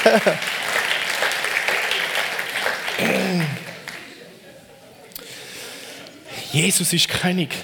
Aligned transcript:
Jesus 6.52 6.92
ist 6.92 7.08
König. 7.08 7.54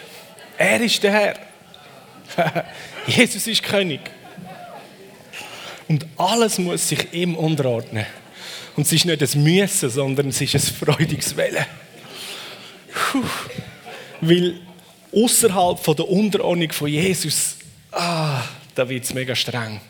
Er 0.58 0.80
ist 0.80 1.00
der 1.02 1.12
Herr. 1.12 1.36
Jesus 3.06 3.46
ist 3.46 3.62
König. 3.62 4.00
Und 5.88 6.06
alles 6.16 6.58
muss 6.58 6.88
sich 6.88 7.12
ihm 7.12 7.36
unterordnen. 7.36 8.06
Und 8.76 8.86
es 8.86 8.92
ist 8.92 9.04
nicht 9.04 9.22
ein 9.22 9.42
Müssen, 9.42 9.90
sondern 9.90 10.28
es 10.28 10.40
ist 10.40 10.54
ein 10.54 10.60
freudiges 10.60 11.36
Wellen. 11.36 11.66
Weil 14.20 14.60
außerhalb 15.14 15.96
der 15.96 16.08
Unterordnung 16.08 16.72
von 16.72 16.88
Jesus, 16.88 17.56
ah, 17.92 18.42
da 18.74 18.88
wird 18.88 19.04
es 19.04 19.14
mega 19.14 19.34
streng. 19.34 19.80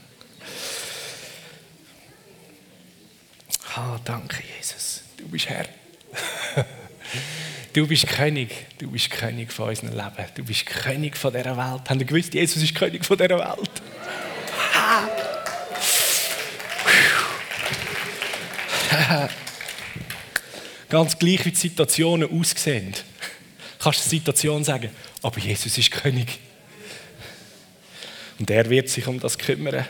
Ah, 3.79 4.01
danke, 4.03 4.43
Jesus. 4.57 5.03
Du 5.19 5.29
bist 5.29 5.51
Herr. 5.51 5.67
Du 7.75 7.87
bist 7.87 8.09
König. 8.09 8.51
Du 8.79 8.91
bist 8.91 9.11
König 9.11 9.53
von 9.53 9.69
unserem 9.69 9.91
Leben. 9.91 10.25
Du 10.35 10.43
bist 10.43 10.65
König 10.65 11.15
von 11.15 11.31
dieser 11.31 11.59
Welt. 11.59 11.83
Habt 11.87 12.01
ihr 12.01 12.07
gewusst, 12.07 12.33
Jesus 12.33 12.63
ist 12.63 12.75
König 12.75 13.05
von 13.05 13.19
dieser 13.19 13.39
Welt? 13.39 13.83
Ganz 20.89 21.19
gleich, 21.19 21.45
wie 21.45 21.51
die 21.51 21.57
Situationen 21.57 22.31
aussehen. 22.41 22.95
Kannst 23.79 23.99
du 23.99 24.05
die 24.05 24.17
Situation 24.17 24.65
sagen, 24.65 24.89
aber 25.21 25.39
Jesus 25.39 25.77
ist 25.77 25.91
König. 25.91 26.39
Und 28.39 28.49
er 28.49 28.71
wird 28.71 28.89
sich 28.89 29.07
um 29.07 29.21
das 29.21 29.37
kümmern. 29.37 29.85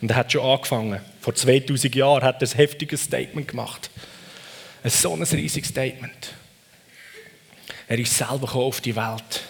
Und 0.00 0.10
er 0.10 0.16
hat 0.16 0.32
schon 0.32 0.42
angefangen. 0.42 1.00
Vor 1.28 1.34
2000 1.34 1.94
Jahren 1.94 2.22
hat 2.22 2.40
er 2.40 2.48
ein 2.48 2.54
heftiges 2.54 3.02
Statement 3.02 3.48
gemacht. 3.48 3.90
Ein 4.82 4.88
so 4.88 5.12
ein 5.12 5.22
riesiges 5.24 5.68
Statement. 5.68 6.32
Er 7.86 7.98
ist 7.98 8.16
selber 8.16 8.54
auf 8.54 8.80
die 8.80 8.96
Welt. 8.96 9.42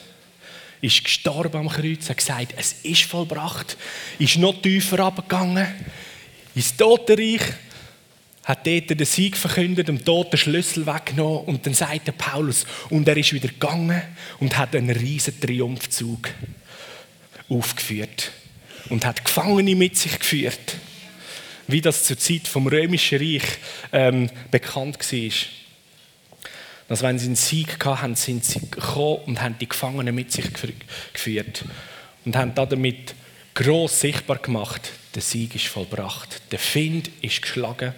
Ist 0.81 1.05
gestorben 1.05 1.57
am 1.57 1.69
Kreuz, 1.69 2.11
hat 2.11 2.17
gesagt, 2.17 2.55
es 2.57 2.73
ist 2.83 3.05
vollbracht. 3.05 3.77
Ist 4.19 4.39
noch 4.39 4.61
tiefer 4.61 4.99
abgegangen. 4.99 5.69
Ins 6.57 6.77
Totenreich. 6.77 7.43
Hat 8.43 8.67
dort 8.67 8.91
den 8.91 9.07
Sieg 9.07 9.37
verkündet, 9.37 9.87
dem 9.87 10.05
Tod 10.05 10.33
den 10.33 10.39
Schlüssel 10.39 10.85
weggenommen. 10.85 11.45
Und 11.45 11.65
dann 11.65 11.75
sagt 11.75 12.09
der 12.09 12.13
Paulus, 12.13 12.67
und 12.91 13.07
er 13.07 13.17
ist 13.17 13.33
wieder 13.33 13.51
gegangen 13.51 14.03
und 14.41 14.59
hat 14.59 14.75
einen 14.75 14.91
riesen 14.91 15.41
Triumphzug 15.41 16.29
aufgeführt. 17.49 18.33
Und 18.89 19.07
hat 19.07 19.25
Gefangene 19.25 19.77
mit 19.77 19.97
sich 19.97 20.19
geführt. 20.19 20.78
Wie 21.69 21.81
das 21.81 22.05
zur 22.05 22.19
Zeit 22.19 22.49
vom 22.49 22.67
Römischen 22.67 23.19
Reich 23.19 23.59
ähm, 23.93 24.29
bekannt 24.51 24.99
war 25.01 25.31
dass 26.89 27.03
wenn 27.03 27.19
sie 27.19 27.27
einen 27.27 27.37
Sieg 27.37 27.85
hatten, 27.85 28.17
sind 28.17 28.45
sie 28.45 28.61
gekommen 28.61 29.21
und 29.27 29.43
haben 29.43 29.57
die 29.61 29.69
Gefangenen 29.69 30.15
mit 30.15 30.33
sich 30.33 30.47
geführt 31.13 31.65
und 32.25 32.35
haben 32.35 32.55
damit 32.55 33.15
gross 33.55 34.01
sichtbar 34.01 34.39
gemacht, 34.39 34.91
der 35.15 35.23
Sieg 35.23 35.55
ist 35.55 35.67
vollbracht, 35.67 36.41
der 36.51 36.59
Find 36.59 37.11
ist 37.21 37.43
geschlagen. 37.43 37.93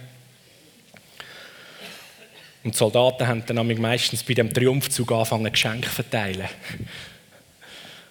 Und 2.64 2.74
die 2.74 2.78
Soldaten 2.78 3.26
haben 3.26 3.46
dann 3.46 3.80
meistens 3.80 4.22
bei 4.22 4.34
dem 4.34 4.52
Triumphzug 4.52 5.12
angefangen, 5.12 5.52
Geschenke 5.52 5.88
zu 5.88 5.94
verteilen. 5.94 6.48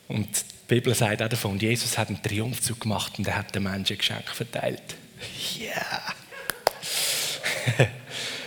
Und 0.07 0.27
die 0.27 0.75
Bibel 0.75 0.95
sagt 0.95 1.21
auch 1.21 1.29
davon, 1.29 1.59
Jesus 1.59 1.97
hat 1.97 2.07
einen 2.07 2.23
Triumphzug 2.23 2.79
gemacht 2.79 3.19
und 3.19 3.27
er 3.27 3.35
hat 3.35 3.53
den 3.53 3.63
Menschen 3.63 3.97
Geschenke 3.97 4.33
verteilt. 4.33 4.95
Yeah. 5.59 6.15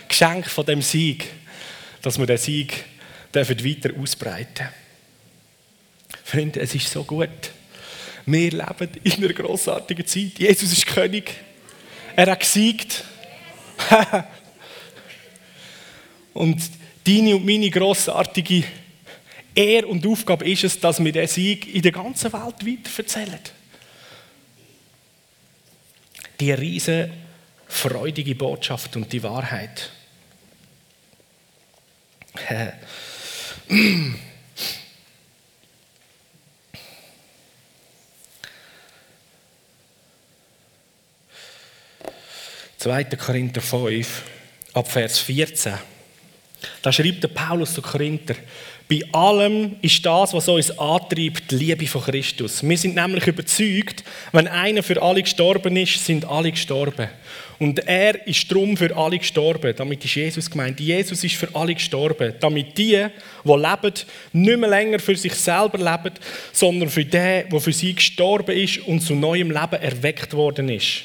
Geschenk 0.09 0.48
von 0.48 0.67
dem 0.67 0.83
Sieg 0.83 1.28
dass 2.03 2.19
wir 2.19 2.27
den 2.27 2.37
Sieg 2.37 2.84
weiter 3.33 3.91
ausbreiten 3.99 4.55
dürfen. 4.55 4.82
Freunde, 6.25 6.61
es 6.61 6.75
ist 6.75 6.91
so 6.91 7.05
gut. 7.05 7.28
Wir 8.27 8.50
leben 8.50 8.88
in 9.03 9.12
einer 9.12 9.32
grossartigen 9.32 10.06
Zeit. 10.06 10.38
Jesus 10.38 10.72
ist 10.72 10.87
König. 10.87 11.32
Er 12.15 12.31
hat 12.31 12.41
gesiegt. 12.41 13.05
und 16.34 16.61
deine 17.06 17.37
und 17.37 17.44
meine 17.44 17.71
grossartige 17.71 18.65
Ehre 19.55 19.87
und 19.87 20.06
Aufgabe 20.06 20.49
ist 20.49 20.65
es, 20.65 20.78
dass 20.78 21.03
wir 21.03 21.12
den 21.12 21.27
Sieg 21.27 21.75
in 21.75 21.82
der 21.82 21.93
ganzen 21.93 22.32
Welt 22.32 22.66
weiter 22.66 22.91
erzählen. 22.99 23.41
Die 26.41 26.53
riesige, 26.53 27.10
freudige 27.69 28.34
Botschaft 28.34 28.97
und 28.97 29.12
die 29.12 29.22
Wahrheit. 29.22 29.91
2. 42.78 43.04
Korinther 43.16 43.60
5, 43.60 44.22
ab 44.75 44.91
Vers 44.91 45.20
14. 45.20 45.75
Da 46.82 46.93
schreibt 46.93 47.22
der 47.22 47.28
Paulus 47.28 47.75
zu 47.75 47.82
Korinther, 47.82 48.34
bei 48.92 49.00
allem 49.12 49.76
ist 49.80 50.04
das, 50.04 50.34
was 50.34 50.48
uns 50.50 50.78
antreibt, 50.78 51.50
die 51.50 51.54
Liebe 51.54 51.86
von 51.86 52.03
Christus. 52.03 52.62
Wir 52.62 52.76
sind 52.76 52.94
nämlich 52.94 53.26
überzeugt, 53.26 54.04
wenn 54.32 54.47
einer 54.47 54.82
für 54.82 55.00
alle 55.00 55.22
gestorben 55.22 55.75
ist, 55.78 56.04
sind 56.04 56.26
alle 56.26 56.50
gestorben. 56.50 57.08
Und 57.58 57.78
er 57.88 58.26
ist 58.26 58.52
drum 58.52 58.76
für 58.76 58.94
alle 58.94 59.19
gestorben. 59.19 59.72
Damit 59.75 60.04
ist 60.04 60.14
Jesus 60.14 60.50
gemeint. 60.50 60.78
Jesus 60.78 61.25
ist 61.25 61.36
für 61.36 61.48
alle 61.54 61.72
gestorben. 61.72 62.34
Damit 62.38 62.76
die, 62.76 63.06
die 63.44 63.50
leben, 63.50 63.94
nicht 64.34 64.58
mehr 64.58 64.69
länger 64.69 64.98
für 64.98 65.16
sich 65.16 65.36
selber 65.36 65.78
leben, 65.78 66.14
sondern 66.52 66.91
für 66.91 67.06
den, 67.06 67.48
der 67.48 67.60
für 67.60 67.72
sie 67.72 67.94
gestorben 67.94 68.54
ist 68.54 68.81
und 68.81 69.00
zu 69.00 69.14
neuem 69.14 69.50
Leben 69.50 69.81
erweckt 69.81 70.34
worden 70.34 70.69
ist. 70.69 71.04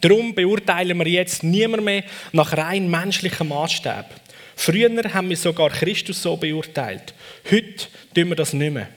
Darum 0.00 0.32
beurteilen 0.32 0.96
wir 0.96 1.08
jetzt 1.08 1.42
niemand 1.42 1.84
mehr 1.84 2.04
nach 2.30 2.56
rein 2.56 2.88
menschlichem 2.88 3.48
Maßstab. 3.48 4.14
Früher 4.60 4.90
haben 5.14 5.30
wir 5.30 5.38
sogar 5.38 5.70
Christus 5.70 6.20
so 6.20 6.36
beurteilt. 6.36 7.14
Heute 7.50 7.86
tun 8.14 8.28
wir 8.28 8.36
das 8.36 8.52
nicht 8.52 8.74
mehr. 8.74 8.88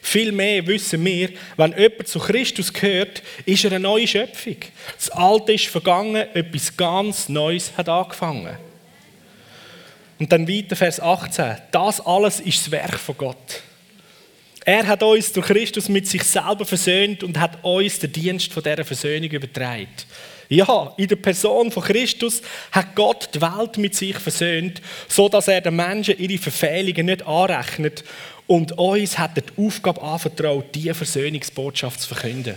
Vielmehr 0.00 0.64
wissen 0.64 1.04
wir, 1.04 1.30
wenn 1.56 1.76
jemand 1.76 2.06
zu 2.06 2.20
Christus 2.20 2.72
gehört, 2.72 3.24
ist 3.44 3.64
er 3.64 3.72
eine 3.72 3.80
neue 3.80 4.06
Schöpfung. 4.06 4.58
Das 4.96 5.10
Alte 5.10 5.54
ist 5.54 5.66
vergangen, 5.66 6.24
etwas 6.34 6.76
ganz 6.76 7.28
Neues 7.28 7.72
hat 7.76 7.88
angefangen. 7.88 8.58
Und 10.20 10.30
dann 10.30 10.46
weiter 10.46 10.76
Vers 10.76 11.00
18. 11.00 11.56
Das 11.72 12.00
alles 12.00 12.38
ist 12.38 12.60
das 12.60 12.70
Werk 12.70 13.00
von 13.00 13.16
Gott. 13.18 13.62
Er 14.64 14.86
hat 14.86 15.02
uns 15.02 15.32
durch 15.32 15.48
Christus 15.48 15.88
mit 15.88 16.06
sich 16.06 16.22
selber 16.22 16.64
versöhnt 16.64 17.24
und 17.24 17.40
hat 17.40 17.64
uns 17.64 17.98
den 17.98 18.12
Dienst 18.12 18.52
von 18.52 18.62
dieser 18.62 18.84
Versöhnung 18.84 19.30
übertragen. 19.30 19.88
Ja, 20.48 20.94
in 20.96 21.08
der 21.08 21.16
Person 21.16 21.70
von 21.70 21.82
Christus 21.82 22.40
hat 22.72 22.94
Gott 22.94 23.28
die 23.34 23.40
Welt 23.40 23.76
mit 23.76 23.94
sich 23.94 24.16
versöhnt, 24.16 24.80
so 25.06 25.28
dass 25.28 25.48
er 25.48 25.60
den 25.60 25.76
Menschen 25.76 26.18
ihre 26.18 26.38
Verfehlungen 26.38 27.06
nicht 27.06 27.26
anrechnet 27.26 28.02
und 28.46 28.72
uns 28.78 29.18
hat 29.18 29.36
er 29.36 29.42
die 29.42 29.66
Aufgabe 29.66 30.00
anvertraut, 30.02 30.74
diese 30.74 30.94
Versöhnungsbotschaft 30.94 32.00
zu 32.00 32.14
verkünden. 32.14 32.54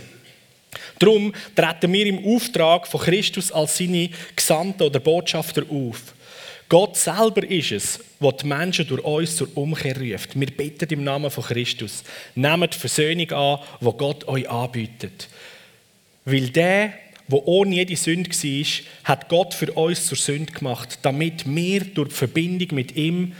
Darum 0.98 1.34
treten 1.54 1.92
wir 1.92 2.06
im 2.06 2.34
Auftrag 2.34 2.86
von 2.86 3.00
Christus 3.00 3.52
als 3.52 3.76
seine 3.76 4.08
Gesandten 4.34 4.84
oder 4.84 5.00
Botschafter 5.00 5.62
auf. 5.68 6.14
Gott 6.70 6.96
selber 6.96 7.42
ist 7.46 7.72
es, 7.72 8.00
der 8.18 8.32
die 8.32 8.46
Menschen 8.46 8.88
durch 8.88 9.04
uns 9.04 9.36
zur 9.36 9.54
Umkehr 9.54 9.94
ruft. 10.00 10.40
Wir 10.40 10.46
bitten 10.46 10.88
im 10.88 11.04
Namen 11.04 11.30
von 11.30 11.44
Christus. 11.44 12.02
Nehmt 12.34 12.72
die 12.72 12.78
Versöhnung 12.78 13.30
an, 13.32 13.58
die 13.78 13.90
Gott 13.98 14.26
euch 14.26 14.48
anbietet. 14.48 15.28
Weil 16.24 16.48
der, 16.48 16.94
wo 17.28 17.42
ohne 17.46 17.74
jede 17.74 17.96
Sünde 17.96 18.30
war, 18.30 18.84
hat 19.04 19.28
Gott 19.28 19.54
für 19.54 19.72
uns 19.72 20.06
zur 20.06 20.18
Sünde 20.18 20.52
gemacht, 20.52 20.98
damit 21.02 21.44
wir 21.46 21.84
durch 21.84 22.10
die 22.10 22.14
Verbindung 22.14 22.74
mit 22.74 22.96
ihm 22.96 23.34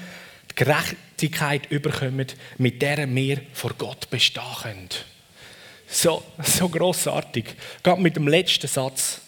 die 0.51 0.55
Gerechtigkeit 0.55 1.71
überkommen, 1.71 2.27
mit 2.59 2.83
der 2.83 3.13
wir 3.15 3.41
vor 3.53 3.75
Gott 3.77 4.09
bestehen 4.11 4.43
können. 4.63 4.89
So, 5.87 6.23
so 6.43 6.69
grossartig. 6.69 7.45
Gerade 7.83 8.01
mit 8.01 8.17
dem 8.17 8.29
letzten 8.29 8.67
Satz. 8.67 9.21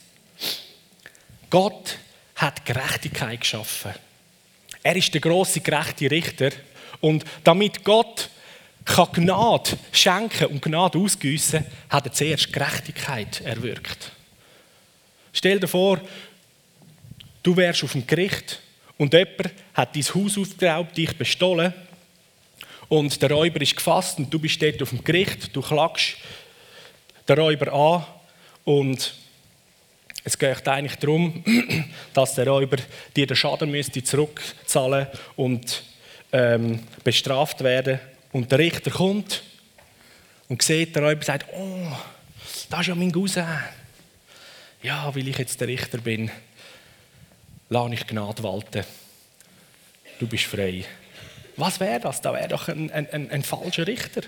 Gott 1.50 1.98
hat 2.36 2.64
Gerechtigkeit 2.64 3.40
geschaffen. 3.40 3.92
Er 4.82 4.96
ist 4.96 5.12
der 5.12 5.20
große 5.20 5.60
gerechte 5.60 6.10
Richter. 6.10 6.50
Und 7.00 7.24
damit 7.44 7.84
Gott 7.84 8.30
kann 8.84 9.08
Gnade 9.12 9.70
schenken 9.92 10.46
und 10.46 10.62
Gnade 10.62 10.98
ausgüssen, 10.98 11.64
hat 11.88 12.06
er 12.06 12.12
zuerst 12.12 12.52
Gerechtigkeit 12.52 13.40
erwirkt. 13.42 14.12
Stell 15.34 15.60
dir 15.60 15.68
vor, 15.68 16.00
du 17.42 17.54
wärst 17.54 17.84
auf 17.84 17.92
dem 17.92 18.06
Gericht 18.06 18.60
und 18.96 19.12
jemand 19.12 19.50
hat 19.74 19.94
dein 19.94 20.02
Haus 20.02 20.38
aufgeraubt, 20.38 20.96
dich 20.96 21.14
bestohlen 21.18 21.74
und 22.88 23.20
der 23.20 23.30
Räuber 23.30 23.60
ist 23.60 23.76
gefasst 23.76 24.18
und 24.18 24.32
du 24.32 24.38
bist 24.38 24.62
dort 24.62 24.80
auf 24.80 24.88
dem 24.88 25.04
Gericht, 25.04 25.54
du 25.54 25.60
klagst 25.60 26.16
den 27.28 27.38
Räuber 27.38 27.72
an 27.72 28.06
und 28.64 29.14
Es 30.26 30.38
geht 30.38 30.66
eigentlich 30.66 30.98
darum, 30.98 31.44
dass 32.14 32.34
der 32.34 32.48
Räuber 32.48 32.78
dir 33.14 33.26
den 33.26 33.36
Schaden 33.36 33.70
müsste 33.70 34.02
zurückzahlen 34.02 35.06
und 35.36 35.82
ähm, 36.32 36.80
bestraft 37.04 37.62
werden. 37.62 38.00
Und 38.32 38.50
der 38.50 38.58
Richter 38.58 38.90
kommt 38.90 39.42
und 40.48 40.62
sieht 40.62 40.96
der 40.96 41.02
Räuber 41.02 41.22
sagt, 41.22 41.46
oh, 41.52 41.92
das 42.70 42.80
ist 42.80 42.86
ja 42.86 42.94
mein 42.94 43.12
Cousin. 43.12 43.44
Ja, 44.84 45.14
weil 45.14 45.26
ich 45.26 45.38
jetzt 45.38 45.58
der 45.62 45.68
Richter 45.68 45.96
bin, 45.96 46.30
lasse 47.70 47.94
ich 47.94 48.06
Gnade 48.06 48.42
walten. 48.42 48.84
Du 50.20 50.26
bist 50.26 50.44
frei. 50.44 50.84
Was 51.56 51.80
wäre 51.80 52.00
das? 52.00 52.20
Da 52.20 52.34
wäre 52.34 52.48
doch 52.48 52.68
ein, 52.68 52.90
ein, 52.90 53.08
ein, 53.08 53.30
ein 53.30 53.42
falscher 53.42 53.86
Richter. 53.86 54.20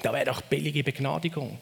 Da 0.00 0.12
wäre 0.12 0.26
doch 0.26 0.42
billige 0.42 0.84
Begnadigung. 0.84 1.58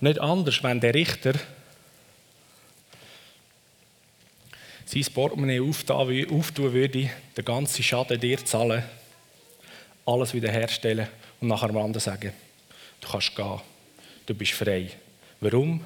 Nicht 0.00 0.20
anders, 0.20 0.62
wenn 0.62 0.78
der 0.78 0.92
Richter 0.92 1.32
sein 4.84 5.06
Portemonnaie 5.14 5.60
auftun 6.30 6.74
würde, 6.74 7.10
den 7.38 7.44
ganzen 7.46 7.82
Schaden 7.82 8.20
dir 8.20 8.44
zahlen, 8.44 8.82
alles 10.04 10.34
wiederherstellen 10.34 11.08
und 11.40 11.48
nachher 11.48 11.70
am 11.70 11.78
anderen 11.78 12.00
sagen, 12.00 12.34
du 13.00 13.08
kannst 13.08 13.34
gehen, 13.34 13.60
du 14.26 14.34
bist 14.34 14.52
frei. 14.52 14.90
Warum? 15.40 15.84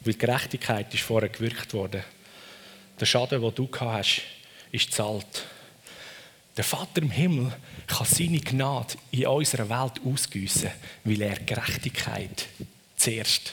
Weil 0.00 0.12
die 0.14 0.18
Gerechtigkeit 0.18 0.92
ist 0.92 1.02
vorher 1.02 1.28
gewirkt 1.28 1.72
worden. 1.74 2.02
Der 2.98 3.06
Schaden, 3.06 3.40
den 3.40 3.54
du 3.54 3.66
gehabt 3.66 3.98
hast, 3.98 4.22
ist 4.72 4.92
zahlt. 4.92 5.44
Der 6.56 6.64
Vater 6.64 7.00
im 7.00 7.10
Himmel 7.10 7.52
kann 7.86 8.06
seine 8.06 8.40
Gnade 8.40 8.94
in 9.10 9.26
unserer 9.26 9.68
Welt 9.68 10.00
ausgüssen, 10.04 10.70
weil 11.04 11.22
er 11.22 11.38
Gerechtigkeit 11.38 12.46
zuerst 12.96 13.52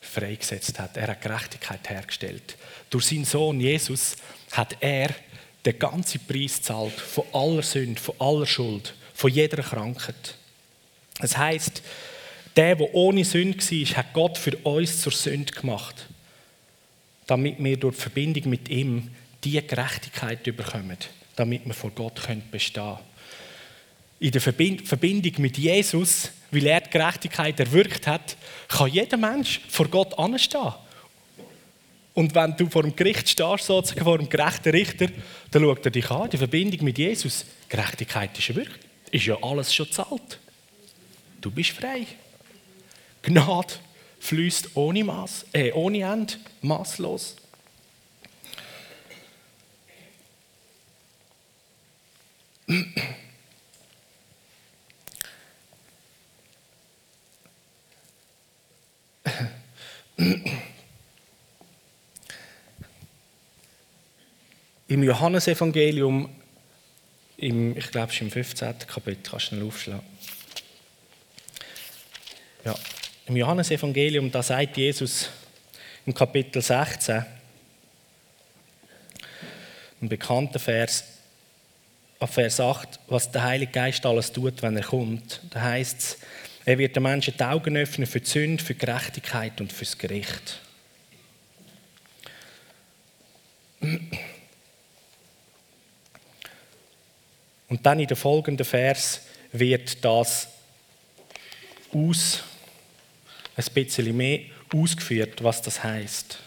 freigesetzt 0.00 0.78
hat. 0.78 0.96
Er 0.96 1.08
hat 1.08 1.22
Gerechtigkeit 1.22 1.88
hergestellt. 1.88 2.56
Durch 2.88 3.06
seinen 3.06 3.24
Sohn 3.24 3.60
Jesus 3.60 4.16
hat 4.52 4.76
er 4.80 5.14
den 5.64 5.78
ganzen 5.78 6.20
Preis 6.26 6.56
gezahlt 6.56 6.92
von 6.92 7.24
aller 7.32 7.62
Sünde, 7.62 8.00
von 8.00 8.14
aller 8.18 8.46
Schuld, 8.46 8.94
von 9.14 9.30
jeder 9.30 9.62
Krankheit. 9.62 10.34
Das 11.20 11.36
heißt, 11.36 11.82
der, 12.56 12.76
der 12.76 12.94
ohne 12.94 13.24
Sünde 13.24 13.58
war, 13.58 13.96
hat 13.96 14.12
Gott 14.12 14.38
für 14.38 14.56
uns 14.58 15.00
zur 15.00 15.12
Sünde 15.12 15.52
gemacht, 15.52 16.06
damit 17.26 17.62
wir 17.62 17.76
durch 17.76 17.96
die 17.96 18.02
Verbindung 18.02 18.50
mit 18.50 18.68
ihm 18.68 19.10
die 19.44 19.64
Gerechtigkeit 19.66 20.42
bekommen, 20.42 20.96
damit 21.36 21.64
wir 21.64 21.74
vor 21.74 21.90
Gott 21.90 22.20
bestehen 22.50 22.82
können. 22.82 22.98
In 24.18 24.32
der 24.32 24.40
Verbindung 24.40 25.32
mit 25.38 25.56
Jesus 25.56 26.30
weil 26.50 26.66
er 26.66 26.80
die 26.80 26.90
Gerechtigkeit 26.90 27.58
erwirkt 27.60 28.06
hat, 28.06 28.36
kann 28.68 28.90
jeder 28.90 29.16
Mensch 29.16 29.60
vor 29.68 29.88
Gott 29.88 30.18
anstehen. 30.18 30.72
Und 32.12 32.34
wenn 32.34 32.56
du 32.56 32.68
vor 32.68 32.82
dem 32.82 32.96
Gericht 32.96 33.28
stehst, 33.28 33.64
sozusagen 33.64 34.04
vor 34.04 34.18
dem 34.18 34.28
gerechten 34.28 34.70
Richter, 34.70 35.06
dann 35.50 35.62
schaut 35.62 35.84
er 35.84 35.92
dich 35.92 36.10
an, 36.10 36.28
die 36.28 36.36
Verbindung 36.36 36.84
mit 36.84 36.98
Jesus. 36.98 37.44
Gerechtigkeit 37.68 38.36
ist 38.36 38.48
erwirkt. 38.48 38.80
Ist 39.12 39.26
ja 39.26 39.36
alles 39.42 39.72
schon 39.72 39.90
zahlt. 39.90 40.38
Du 41.40 41.50
bist 41.50 41.70
frei. 41.70 42.06
Gnade 43.22 43.74
fließt 44.18 44.76
ohne 44.76 45.04
Maß, 45.04 45.46
äh, 45.52 45.72
ohne 45.72 46.02
Ende, 46.02 46.34
maßlos. 46.60 47.36
Im 64.88 65.02
Johannesevangelium, 65.02 66.28
im, 67.38 67.76
ich 67.76 67.90
glaube, 67.90 68.08
es 68.08 68.16
ist 68.16 68.20
im 68.20 68.30
15. 68.30 68.78
Kapitel, 68.86 69.22
kannst 69.22 69.32
du 69.32 69.38
schnell 69.56 69.66
aufschlagen. 69.66 70.06
Ja, 72.62 72.74
Im 73.26 73.36
Johannesevangelium, 73.36 74.30
da 74.30 74.42
sagt 74.42 74.76
Jesus 74.76 75.30
im 76.04 76.12
Kapitel 76.12 76.60
16, 76.60 77.24
ein 80.02 80.08
bekannter 80.10 80.58
Vers, 80.58 81.04
ab 82.18 82.34
Vers 82.34 82.60
8, 82.60 83.00
was 83.08 83.30
der 83.30 83.44
Heilige 83.44 83.72
Geist 83.72 84.04
alles 84.04 84.30
tut, 84.30 84.60
wenn 84.60 84.76
er 84.76 84.82
kommt. 84.82 85.40
Da 85.48 85.62
heißt 85.62 85.98
es, 85.98 86.18
er 86.66 86.76
wird 86.76 86.96
den 86.96 87.02
Menschen 87.02 87.32
die 87.34 87.42
Augen 87.42 87.78
öffnen 87.78 88.06
für 88.06 88.20
die 88.20 88.28
Sünde, 88.28 88.62
für 88.62 88.74
die 88.74 88.80
Gerechtigkeit 88.80 89.58
und 89.62 89.72
fürs 89.72 89.96
Gericht. 89.96 90.60
Und 93.80 94.10
dann 97.86 98.00
in 98.00 98.06
der 98.06 98.18
folgenden 98.18 98.66
Vers 98.66 99.22
wird 99.50 100.04
das 100.04 100.48
aus, 101.92 102.44
ein 103.68 103.74
bisschen 103.74 104.16
mehr 104.16 104.40
ausgeführt, 104.74 105.42
was 105.42 105.62
das 105.62 105.82
heißt. 105.82 106.38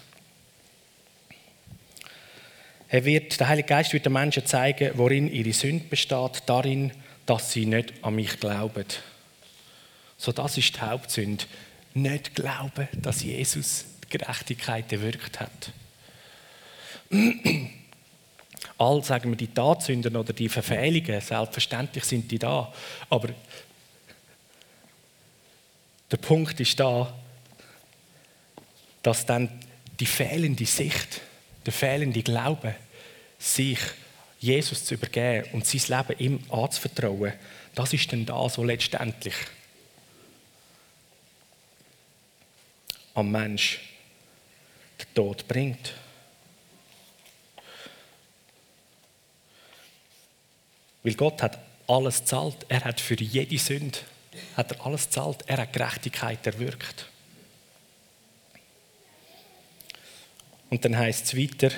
Er 2.89 3.05
wird, 3.05 3.39
der 3.39 3.47
Heilige 3.47 3.69
Geist 3.69 3.91
wird 3.93 4.05
den 4.05 4.13
Menschen 4.13 4.45
zeigen, 4.45 4.91
worin 4.95 5.31
ihre 5.31 5.51
Sünde 5.51 5.85
besteht, 5.89 6.43
darin, 6.45 6.91
dass 7.25 7.51
sie 7.51 7.65
nicht 7.65 7.93
an 8.03 8.15
mich 8.15 8.39
glauben. 8.39 8.85
So, 10.17 10.31
das 10.31 10.57
ist 10.57 10.75
die 10.75 10.81
Hauptsünde. 10.81 11.45
Nicht 11.95 12.35
glauben, 12.35 12.87
dass 13.01 13.23
Jesus 13.23 13.85
die 14.03 14.17
Gerechtigkeit 14.17 14.91
erwirkt 14.91 15.39
hat. 15.39 15.71
All, 18.77 19.03
sagen 19.03 19.31
wir, 19.31 19.37
die 19.37 19.53
Tatsünden 19.53 20.15
oder 20.15 20.33
die 20.33 20.49
Verfehlungen, 20.49 21.21
selbstverständlich 21.21 22.03
sind 22.03 22.31
die 22.31 22.39
da. 22.39 22.71
Aber 23.09 23.29
der 26.13 26.17
Punkt 26.19 26.59
ist 26.59 26.79
da, 26.79 27.11
dass 29.01 29.25
dann 29.25 29.49
die 29.99 30.05
fehlende 30.05 30.63
Sicht, 30.63 31.21
der 31.65 31.73
fehlende 31.73 32.21
Glaube, 32.21 32.75
sich 33.39 33.79
Jesus 34.39 34.85
zu 34.85 34.93
übergeben 34.93 35.49
und 35.53 35.65
sein 35.65 35.81
Leben 35.87 36.19
ihm 36.19 36.51
anzuvertrauen, 36.51 37.33
das 37.73 37.93
ist 37.93 38.13
dann 38.13 38.27
das, 38.27 38.59
was 38.59 38.65
letztendlich 38.65 39.33
am 43.15 43.31
Mensch 43.31 43.79
den 44.99 45.13
Tod 45.15 45.47
bringt. 45.47 45.95
Weil 51.01 51.15
Gott 51.15 51.41
hat 51.41 51.57
alles 51.87 52.23
zahlt. 52.23 52.67
Er 52.69 52.83
hat 52.83 53.01
für 53.01 53.15
jede 53.15 53.57
Sünde 53.57 53.97
hat 54.55 54.71
er 54.71 54.85
alles 54.85 55.09
zahlt. 55.09 55.43
Er 55.47 55.57
hat 55.57 55.73
Gerechtigkeit 55.73 56.45
erwirkt. 56.45 57.07
Und 60.69 60.83
dann 60.83 60.97
heißt 60.97 61.25
es 61.25 61.37
weiter, 61.37 61.71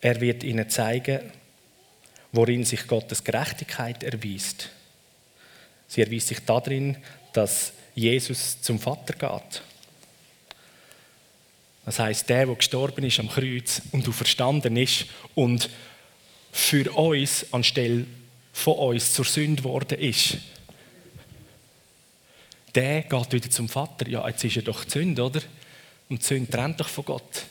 er 0.00 0.20
wird 0.20 0.42
ihnen 0.42 0.68
zeigen, 0.68 1.32
worin 2.32 2.64
sich 2.64 2.86
Gottes 2.86 3.22
Gerechtigkeit 3.22 4.02
erweist. 4.02 4.70
Sie 5.86 6.02
erweist 6.02 6.28
sich 6.28 6.40
darin, 6.44 6.96
dass 7.32 7.72
Jesus 7.94 8.60
zum 8.60 8.78
Vater 8.78 9.14
geht. 9.14 9.62
Das 11.84 11.98
heißt, 11.98 12.28
der, 12.28 12.46
der 12.46 12.54
gestorben 12.54 13.04
ist 13.04 13.18
am 13.18 13.28
Kreuz 13.28 13.80
und 13.92 14.06
du 14.06 14.12
verstanden 14.12 14.76
ist 14.76 15.06
und 15.34 15.70
für 16.52 16.92
uns 16.92 17.46
anstelle 17.52 18.04
von 18.58 18.74
uns 18.74 19.12
zur 19.12 19.24
Sünde 19.24 19.62
geworden 19.62 19.98
ist, 20.00 20.36
der 22.74 23.02
geht 23.02 23.32
wieder 23.32 23.50
zum 23.50 23.68
Vater. 23.68 24.08
Ja, 24.08 24.26
jetzt 24.26 24.42
ist 24.42 24.56
er 24.56 24.62
doch 24.62 24.84
die 24.84 24.90
Sünde, 24.90 25.22
oder? 25.22 25.40
Und 26.08 26.20
die 26.20 26.26
Sünde 26.26 26.50
trennt 26.50 26.80
doch 26.80 26.88
von 26.88 27.04
Gott. 27.04 27.44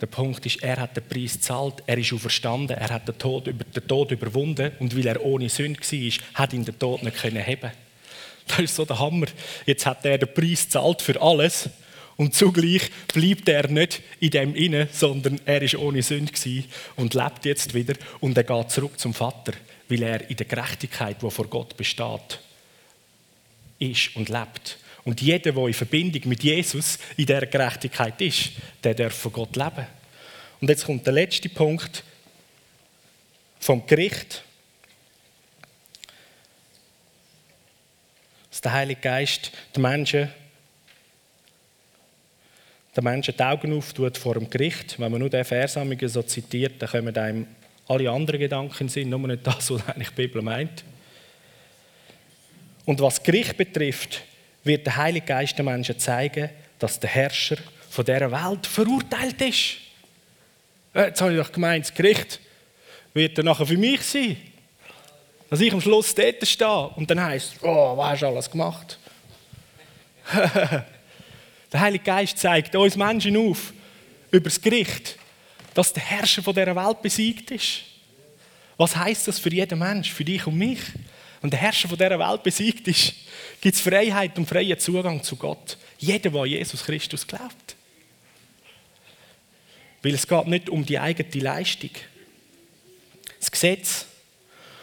Der 0.00 0.06
Punkt 0.06 0.46
ist, 0.46 0.62
er 0.62 0.76
hat 0.76 0.96
den 0.96 1.08
Preis 1.08 1.34
gezahlt, 1.34 1.82
er 1.86 1.98
ist 1.98 2.12
auferstanden, 2.12 2.76
er 2.76 2.88
hat 2.88 3.08
den 3.08 3.18
Tod, 3.18 3.46
den 3.46 3.88
Tod 3.88 4.12
überwunden 4.12 4.70
und 4.78 4.96
weil 4.96 5.08
er 5.08 5.20
ohne 5.24 5.48
Sünde 5.48 5.80
war, 5.80 6.24
hat 6.34 6.52
ihn 6.52 6.64
der 6.64 6.78
Tod 6.78 7.02
nicht 7.02 7.16
können 7.16 7.42
heben. 7.42 7.72
Das 8.46 8.60
ist 8.60 8.76
so 8.76 8.84
der 8.84 9.00
Hammer. 9.00 9.26
Jetzt 9.66 9.84
hat 9.86 10.04
er 10.04 10.18
den 10.18 10.32
Preis 10.32 10.64
gezahlt 10.64 11.02
für 11.02 11.20
alles 11.20 11.68
und 12.18 12.34
zugleich 12.34 12.90
bleibt 13.06 13.48
er 13.48 13.68
nicht 13.68 14.02
in 14.18 14.30
dem 14.30 14.54
inne, 14.56 14.88
sondern 14.92 15.40
er 15.46 15.62
ist 15.62 15.76
ohne 15.76 16.02
Sünde 16.02 16.32
und 16.96 17.14
lebt 17.14 17.44
jetzt 17.44 17.74
wieder 17.74 17.94
und 18.18 18.36
er 18.36 18.42
geht 18.42 18.70
zurück 18.72 18.98
zum 18.98 19.14
Vater, 19.14 19.52
weil 19.88 20.02
er 20.02 20.28
in 20.28 20.36
der 20.36 20.46
Gerechtigkeit, 20.46 21.22
die 21.22 21.30
vor 21.30 21.46
Gott 21.46 21.76
besteht, 21.76 22.40
ist 23.78 24.16
und 24.16 24.28
lebt. 24.28 24.78
Und 25.04 25.20
jeder, 25.20 25.52
der 25.52 25.66
in 25.68 25.72
Verbindung 25.72 26.22
mit 26.24 26.42
Jesus 26.42 26.98
in 27.16 27.24
dieser 27.24 27.46
Gerechtigkeit 27.46 28.20
ist, 28.20 28.50
der 28.82 28.94
darf 28.94 29.14
von 29.14 29.32
Gott 29.32 29.54
leben. 29.54 29.86
Und 30.60 30.68
jetzt 30.68 30.86
kommt 30.86 31.06
der 31.06 31.14
letzte 31.14 31.48
Punkt 31.48 32.02
vom 33.60 33.86
Gericht. 33.86 34.42
Dass 38.50 38.60
der 38.60 38.72
Heilige 38.72 39.00
Geist 39.00 39.52
den 39.76 39.82
Menschen, 39.82 40.32
den 42.98 43.04
Menschen 43.04 43.34
die 43.36 43.42
Augen 43.42 43.72
auftut 43.76 44.18
vor 44.18 44.34
dem 44.34 44.50
Gericht. 44.50 44.98
Wenn 44.98 45.12
man 45.12 45.20
nur 45.20 45.30
den 45.30 45.44
Vers 45.44 45.78
so 46.06 46.22
zitiert, 46.22 46.82
dann 46.82 46.88
kommen 46.88 47.16
einem 47.16 47.46
alle 47.86 48.10
anderen 48.10 48.40
Gedanken 48.40 48.88
sind, 48.88 49.08
nur 49.08 49.20
nicht 49.20 49.46
das, 49.46 49.70
was 49.70 49.88
eigentlich 49.88 50.08
die 50.10 50.14
Bibel 50.26 50.42
meint. 50.42 50.84
Und 52.84 53.00
was 53.00 53.22
Gericht 53.22 53.56
betrifft, 53.56 54.22
wird 54.64 54.84
der 54.84 54.96
Heilige 54.96 55.26
Geist 55.26 55.56
den 55.56 55.66
Menschen 55.66 55.98
zeigen, 55.98 56.50
dass 56.78 56.98
der 56.98 57.10
Herrscher 57.10 57.56
von 57.88 58.04
dieser 58.04 58.32
Welt 58.32 58.66
verurteilt 58.66 59.40
ist. 59.42 59.76
Äh, 60.92 61.06
jetzt 61.06 61.20
habe 61.20 61.32
ich 61.32 61.38
doch 61.38 61.52
gemeint, 61.52 61.84
das 61.84 61.94
Gericht 61.94 62.40
wird 63.14 63.38
dann 63.38 63.46
nachher 63.46 63.66
für 63.66 63.78
mich 63.78 64.02
sein. 64.02 64.36
Dass 65.48 65.60
ich 65.60 65.72
am 65.72 65.80
Schluss 65.80 66.14
dort 66.14 66.46
stehe 66.46 66.88
und 66.96 67.08
dann 67.08 67.22
heisst, 67.22 67.54
oh, 67.62 67.96
was 67.96 68.10
hast 68.10 68.22
du 68.22 68.26
alles 68.26 68.50
gemacht? 68.50 68.98
der 71.72 71.80
Heilige 71.80 72.04
Geist 72.04 72.38
zeigt 72.38 72.74
uns 72.74 72.96
Menschen 72.96 73.36
auf, 73.36 73.72
über 74.30 74.48
das 74.48 74.60
Gericht, 74.60 75.16
dass 75.74 75.92
der 75.92 76.02
Herrscher 76.02 76.42
von 76.42 76.54
dieser 76.54 76.74
Welt 76.74 77.02
besiegt 77.02 77.50
ist. 77.50 77.82
Was 78.76 78.96
heißt 78.96 79.28
das 79.28 79.38
für 79.38 79.52
jeden 79.52 79.78
Mensch, 79.78 80.12
für 80.12 80.24
dich 80.24 80.46
und 80.46 80.56
mich? 80.56 80.80
Und 81.40 81.52
der 81.52 81.60
Herrscher 81.60 81.88
von 81.88 81.98
dieser 81.98 82.18
Welt 82.18 82.42
besiegt 82.42 82.88
ist, 82.88 83.14
gibt 83.60 83.74
es 83.74 83.80
Freiheit 83.80 84.36
und 84.38 84.48
freien 84.48 84.78
Zugang 84.78 85.22
zu 85.22 85.36
Gott. 85.36 85.76
Jeder, 85.98 86.30
der 86.30 86.46
Jesus 86.46 86.84
Christus 86.84 87.26
glaubt. 87.26 87.76
Weil 90.02 90.14
es 90.14 90.26
geht 90.26 90.46
nicht 90.46 90.68
um 90.68 90.84
die 90.84 90.98
eigene 90.98 91.44
Leistung. 91.44 91.90
Das 93.38 93.50
Gesetz, 93.50 94.06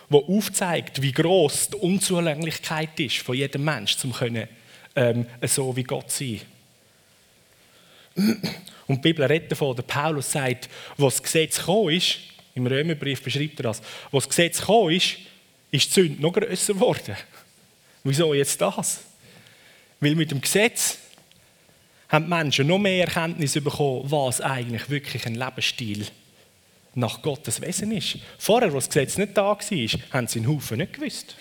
das 0.10 0.24
aufzeigt, 0.24 1.02
wie 1.02 1.12
groß 1.12 1.70
die 1.70 1.78
Unzulänglichkeit 1.78 3.00
ist 3.00 3.18
von 3.18 3.36
jedem 3.36 3.64
Mensch, 3.64 3.98
um 4.04 4.14
können, 4.14 4.48
ähm, 4.96 5.26
so 5.42 5.76
wie 5.76 5.84
Gott 5.84 6.12
sein. 6.12 6.42
Und 8.16 8.98
die 8.98 9.02
Bibel 9.02 9.26
redet 9.26 9.52
davon, 9.52 9.76
der 9.76 9.84
Paulus 9.84 10.32
sagt, 10.32 10.70
was 10.98 11.16
das 11.16 11.24
Gesetz 11.24 11.58
gekommen 11.58 11.90
ist, 11.90 12.18
im 12.54 12.68
Römerbrief 12.68 13.22
beschreibt 13.22 13.60
er 13.60 13.64
das, 13.64 13.82
was 14.12 14.24
das 14.24 14.30
Gesetz 14.30 14.60
gekommen 14.60 14.92
ist, 14.92 15.18
ist 15.72 15.88
die 15.88 16.02
Sünde 16.02 16.22
noch 16.22 16.32
grösser 16.32 16.74
geworden. 16.74 17.16
Wieso 18.04 18.34
jetzt 18.34 18.62
das? 18.62 19.02
Weil 20.00 20.16
mit 20.16 20.32
dem 20.32 20.40
Gesetz 20.40 21.00
haben 22.08 22.26
die 22.26 22.30
Menschen 22.30 22.68
noch 22.68 22.78
mehr 22.78 23.06
Erkenntnis 23.06 23.54
bekommen, 23.54 24.10
was 24.10 24.40
eigentlich 24.40 24.90
wirklich 24.90 25.26
ein 25.26 25.36
Lebensstil 25.36 26.06
nach 26.94 27.22
Gottes 27.22 27.60
Wesen 27.62 27.92
ist. 27.92 28.20
Vorher, 28.38 28.74
als 28.74 28.86
das 28.86 28.94
Gesetz 28.94 29.18
nicht 29.18 29.36
da 29.36 29.48
war, 29.48 29.58
haben 29.58 30.28
sie 30.28 30.40
einen 30.40 30.48
Haufen 30.48 30.78
nicht 30.78 30.94
gewusst. 30.94 31.36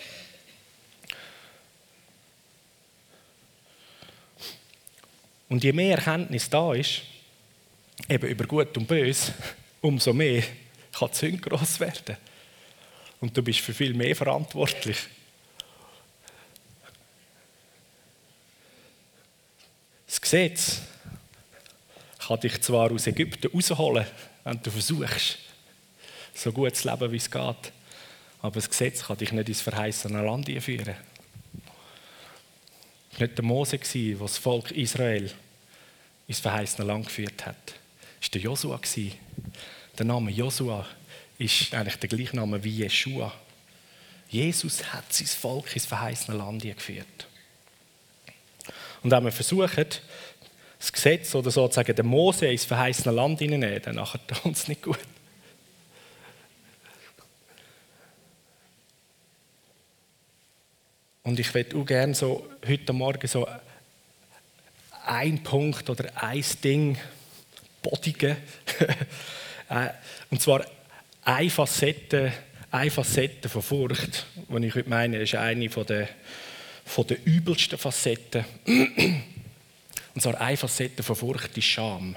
Und 5.54 5.62
je 5.62 5.72
mehr 5.72 5.98
Erkenntnis 5.98 6.50
da 6.50 6.74
ist, 6.74 7.02
eben 8.08 8.28
über 8.28 8.44
Gut 8.44 8.76
und 8.76 8.88
Böse, 8.88 9.32
umso 9.82 10.12
mehr 10.12 10.42
kann 10.92 11.10
die 11.12 11.16
Sünde 11.16 11.38
gross 11.38 11.78
werden. 11.78 12.16
Und 13.20 13.36
du 13.36 13.40
bist 13.40 13.60
für 13.60 13.72
viel 13.72 13.94
mehr 13.94 14.16
verantwortlich. 14.16 14.96
Das 20.08 20.20
Gesetz 20.20 20.80
kann 22.18 22.40
dich 22.40 22.60
zwar 22.60 22.90
aus 22.90 23.06
Ägypten 23.06 23.56
rausholen, 23.56 24.06
wenn 24.42 24.60
du 24.60 24.72
versuchst, 24.72 25.38
so 26.34 26.50
gut 26.50 26.74
zu 26.74 26.90
leben, 26.90 27.12
wie 27.12 27.16
es 27.18 27.30
geht. 27.30 27.72
Aber 28.42 28.54
das 28.56 28.68
Gesetz 28.68 29.04
kann 29.04 29.18
dich 29.18 29.30
nicht 29.30 29.48
ins 29.48 29.60
verheißene 29.60 30.20
Land 30.20 30.50
führen. 30.60 30.96
Es 33.12 33.20
war 33.20 33.28
nicht 33.28 33.38
der 33.38 33.44
Mose, 33.44 33.78
der 33.78 34.16
das 34.16 34.36
Volk 34.36 34.72
Israel 34.72 35.30
ins 36.26 36.40
verheißene 36.40 36.86
Land 36.86 37.06
geführt 37.06 37.44
hat. 37.46 37.74
Es 38.20 38.28
war 38.28 38.32
der 38.32 38.40
Josua. 38.40 38.80
Der 39.98 40.06
Name 40.06 40.30
Josua 40.30 40.86
ist 41.38 41.74
eigentlich 41.74 41.96
der 41.96 42.08
gleiche 42.08 42.36
Name 42.36 42.62
wie 42.62 42.70
Jeshua. 42.70 43.32
Jesus 44.28 44.92
hat 44.92 45.12
sein 45.12 45.26
Volk 45.26 45.74
ins 45.74 45.86
verheißene 45.86 46.36
Land 46.36 46.62
geführt. 46.62 47.28
Und 49.02 49.10
wenn 49.10 49.24
wir 49.24 49.32
versuchen, 49.32 49.86
das 50.78 50.92
Gesetz 50.92 51.34
oder 51.34 51.50
sozusagen 51.50 51.94
den 51.94 52.06
Mose 52.06 52.46
ins 52.46 52.64
verheißene 52.64 53.14
Land 53.14 53.38
hineinzunehmen, 53.38 53.82
dann 53.96 54.26
tut 54.26 54.44
uns 54.44 54.68
nicht 54.68 54.82
gut. 54.82 54.98
Und 61.22 61.40
ich 61.40 61.54
würde 61.54 61.76
auch 61.76 61.86
gerne 61.86 62.14
so 62.14 62.46
heute 62.66 62.92
Morgen 62.92 63.26
so 63.26 63.46
ein 65.04 65.42
Punkt 65.42 65.88
oder 65.90 66.10
ein 66.22 66.44
Ding 66.62 66.98
bodigen. 67.82 68.36
Äh, 69.66 69.88
und 70.30 70.42
zwar 70.42 70.62
eine 71.24 71.48
Facette, 71.48 72.34
eine 72.70 72.90
Facette 72.90 73.48
von 73.48 73.62
Furcht, 73.62 74.26
die 74.34 74.66
ich 74.66 74.74
heute 74.74 74.90
meine, 74.90 75.16
ist 75.16 75.34
eine 75.34 75.68
der, 75.68 76.06
von 76.84 77.06
der 77.06 77.16
übelsten 77.24 77.78
Facetten. 77.78 78.44
Und 78.66 80.20
zwar 80.20 80.38
eine 80.38 80.58
Facette 80.58 81.02
von 81.02 81.16
Furcht 81.16 81.56
ist 81.56 81.64
Scham. 81.64 82.14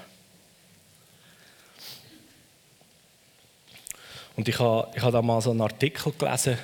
Und 4.36 4.50
ich 4.50 4.60
habe, 4.60 4.92
ich 4.94 5.02
habe 5.02 5.14
da 5.14 5.22
mal 5.22 5.42
so 5.42 5.52
einen 5.52 5.62
Artikel 5.62 6.12
gelesen 6.20 6.58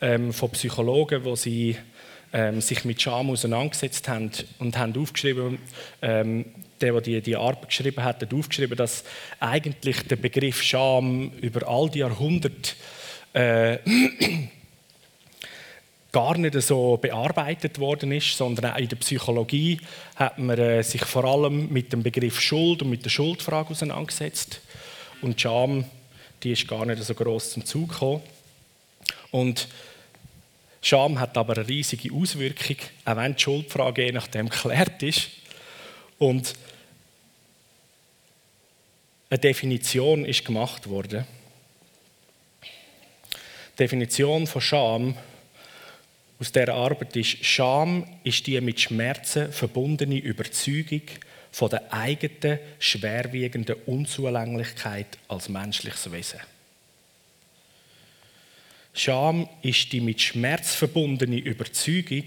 ähm, 0.00 0.32
von 0.32 0.50
Psychologen, 0.50 1.22
wo 1.22 1.36
sie 1.36 1.76
ähm, 2.32 2.60
sich 2.60 2.84
mit 2.84 3.00
Scham 3.00 3.30
auseinandergesetzt 3.30 4.08
haben 4.08 4.30
und 4.58 4.78
haben 4.78 4.96
aufgeschrieben, 5.00 5.58
ähm, 6.02 6.44
der, 6.80 6.92
der 6.92 7.00
die, 7.00 7.20
die 7.20 7.36
Arbeit 7.36 7.68
geschrieben 7.68 8.02
hat, 8.02 8.22
hat 8.22 8.34
aufgeschrieben, 8.34 8.76
dass 8.76 9.04
eigentlich 9.38 10.06
der 10.06 10.16
Begriff 10.16 10.62
Scham 10.62 11.32
über 11.40 11.68
all 11.68 11.90
die 11.90 12.00
Jahrhunderte 12.00 12.72
äh, 13.32 13.78
gar 16.12 16.36
nicht 16.38 16.60
so 16.62 16.96
bearbeitet 16.96 17.78
worden 17.78 18.12
ist, 18.12 18.36
sondern 18.36 18.72
auch 18.72 18.78
in 18.78 18.88
der 18.88 18.96
Psychologie 18.96 19.80
hat 20.16 20.38
man 20.38 20.58
äh, 20.58 20.82
sich 20.82 21.04
vor 21.04 21.24
allem 21.24 21.68
mit 21.72 21.92
dem 21.92 22.02
Begriff 22.02 22.40
Schuld 22.40 22.82
und 22.82 22.90
mit 22.90 23.04
der 23.04 23.10
Schuldfrage 23.10 23.70
auseinandergesetzt. 23.70 24.60
Und 25.22 25.40
Scham, 25.40 25.84
die 26.42 26.52
ist 26.52 26.66
gar 26.66 26.86
nicht 26.86 27.02
so 27.02 27.14
groß 27.14 27.50
zum 27.50 27.64
Zug 27.64 27.90
gekommen. 27.90 28.22
Und 29.30 29.68
Scham 30.82 31.20
hat 31.20 31.36
aber 31.36 31.56
eine 31.56 31.68
riesige 31.68 32.12
Auswirkung, 32.14 32.76
auch 33.04 33.16
wenn 33.16 33.34
die 33.34 33.42
Schuldfrage 33.42 34.04
je 34.06 34.12
nachdem 34.12 34.48
geklärt 34.48 35.02
ist. 35.02 35.28
Und 36.18 36.54
eine 39.28 39.38
Definition 39.38 40.24
ist 40.24 40.44
gemacht 40.44 40.88
worden. 40.88 41.26
Die 42.62 43.76
Definition 43.76 44.46
von 44.46 44.60
Scham 44.60 45.14
aus 46.38 46.50
dieser 46.50 46.74
Arbeit 46.74 47.14
ist, 47.16 47.44
Scham 47.44 48.06
ist 48.24 48.46
die 48.46 48.60
mit 48.60 48.80
Schmerzen 48.80 49.52
verbundene 49.52 50.18
Überzeugung 50.18 51.02
von 51.52 51.68
der 51.68 51.92
eigenen 51.92 52.58
schwerwiegenden 52.78 53.76
Unzulänglichkeit 53.86 55.18
als 55.28 55.48
menschliches 55.48 56.10
Wesen. 56.10 56.40
Scham 58.92 59.48
ist 59.62 59.92
die 59.92 60.00
mit 60.00 60.20
Schmerz 60.20 60.74
verbundene 60.74 61.38
Überzeugung 61.38 62.24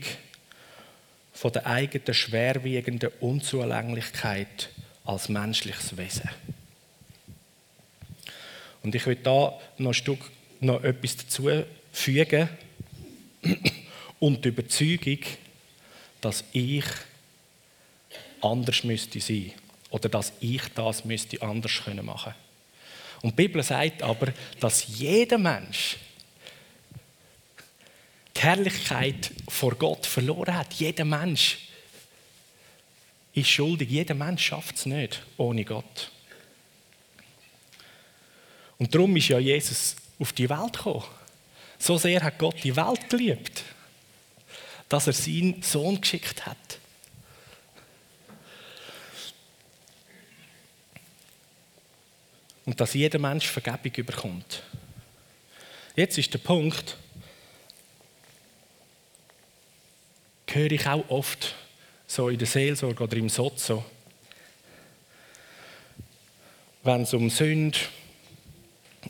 von 1.33 1.51
der 1.51 1.65
eigenen 1.67 2.13
schwerwiegenden 2.13 3.09
Unzulänglichkeit 3.19 4.69
als 5.03 5.29
menschliches 5.29 5.97
Wesen. 5.97 6.29
Und 8.81 8.95
ich 8.95 9.05
will 9.05 9.15
da 9.15 9.59
noch 9.77 9.91
ein 9.91 9.93
Stück 9.93 10.31
noch 10.59 10.83
etwas 10.83 11.17
dazu 11.17 11.49
fügen 11.91 12.49
und 14.19 14.43
die 14.43 14.49
Überzeugung, 14.49 15.19
dass 16.21 16.43
ich 16.53 16.85
anders 18.41 18.83
müsste 18.83 19.19
sein 19.19 19.51
oder 19.89 20.09
dass 20.09 20.33
ich 20.39 20.61
das 20.75 21.05
müsste 21.05 21.41
anders 21.41 21.83
können 21.83 22.05
machen. 22.05 22.33
Und 23.21 23.31
die 23.31 23.47
Bibel 23.47 23.63
sagt 23.63 24.03
aber, 24.03 24.33
dass 24.59 24.87
jeder 24.87 25.37
Mensch 25.37 25.97
die 28.35 28.41
Herrlichkeit 28.41 29.31
vor 29.47 29.75
Gott 29.75 30.05
verloren 30.05 30.55
hat. 30.55 30.73
Jeder 30.73 31.05
Mensch 31.05 31.59
ist 33.33 33.49
schuldig. 33.49 33.89
Jeder 33.89 34.15
Mensch 34.15 34.45
schafft 34.45 34.75
es 34.75 34.85
nicht 34.85 35.23
ohne 35.37 35.63
Gott. 35.63 36.11
Und 38.77 38.93
darum 38.93 39.15
ist 39.15 39.29
ja 39.29 39.39
Jesus 39.39 39.95
auf 40.19 40.33
die 40.33 40.49
Welt 40.49 40.73
gekommen. 40.73 41.03
So 41.77 41.97
sehr 41.97 42.21
hat 42.21 42.39
Gott 42.39 42.63
die 42.63 42.75
Welt 42.75 43.09
geliebt 43.09 43.63
dass 44.93 45.07
er 45.07 45.13
seinen 45.13 45.63
Sohn 45.63 45.99
geschickt 45.99 46.45
hat. 46.45 46.57
Und 52.65 52.79
dass 52.79 52.93
jeder 52.93 53.17
Mensch 53.17 53.47
Vergebung 53.47 53.91
überkommt. 53.95 54.61
Jetzt 55.95 56.19
ist 56.19 56.31
der 56.31 56.37
Punkt, 56.37 56.95
höre 60.53 60.71
ich 60.71 60.87
auch 60.87 61.07
oft 61.09 61.55
so 62.07 62.29
in 62.29 62.37
der 62.37 62.47
Seelsorge 62.47 63.03
oder 63.03 63.17
im 63.17 63.29
Sozo, 63.29 63.83
wenn 66.83 67.01
es 67.01 67.13
um 67.13 67.29
Sünde, 67.29 67.77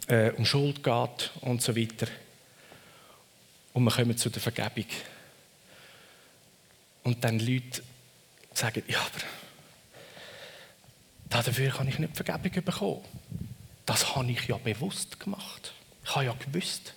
äh, 0.07 0.31
um 0.31 0.45
Schuld 0.45 0.83
geht 0.83 1.31
und 1.41 1.61
so 1.61 1.75
weiter. 1.75 2.07
Und 3.73 3.83
wir 3.83 3.91
kommen 3.91 4.17
zu 4.17 4.29
der 4.29 4.41
Vergebung. 4.41 4.85
Und 7.03 7.23
dann 7.23 7.39
Leute 7.39 7.81
sagen, 8.53 8.83
ja, 8.87 8.99
aber 8.99 9.25
dafür 11.29 11.71
kann 11.71 11.87
ich 11.87 11.99
nicht 11.99 12.15
Vergebung 12.15 12.63
bekommen. 12.63 13.01
Das 13.85 14.15
habe 14.15 14.31
ich 14.31 14.47
ja 14.47 14.57
bewusst 14.57 15.19
gemacht. 15.19 15.73
Ich 16.05 16.15
habe 16.15 16.25
ja 16.25 16.33
gewusst. 16.33 16.93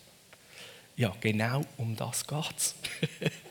Ja, 0.97 1.15
genau 1.21 1.63
um 1.79 1.97
das 1.97 2.27
geht 2.27 2.57
es. 2.57 2.75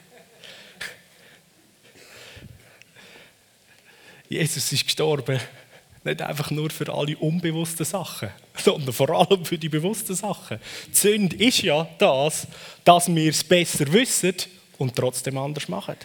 Jesus 4.30 4.72
ist 4.72 4.86
gestorben, 4.86 5.40
nicht 6.04 6.22
einfach 6.22 6.52
nur 6.52 6.70
für 6.70 6.92
alle 6.94 7.18
unbewussten 7.18 7.86
Sachen, 7.86 8.30
sondern 8.56 8.94
vor 8.94 9.10
allem 9.10 9.44
für 9.44 9.58
die 9.58 9.70
bewussten 9.70 10.16
Sachen. 10.16 10.60
Die 10.88 10.96
Sünde 10.96 11.36
ist 11.36 11.62
ja 11.64 11.88
das, 11.98 12.48
dass 12.84 13.14
wir 13.14 13.30
es 13.30 13.44
besser 13.44 13.92
wissen 13.92 14.36
und 14.78 14.96
trotzdem 14.96 15.38
anders 15.38 15.68
machen. 15.68 15.96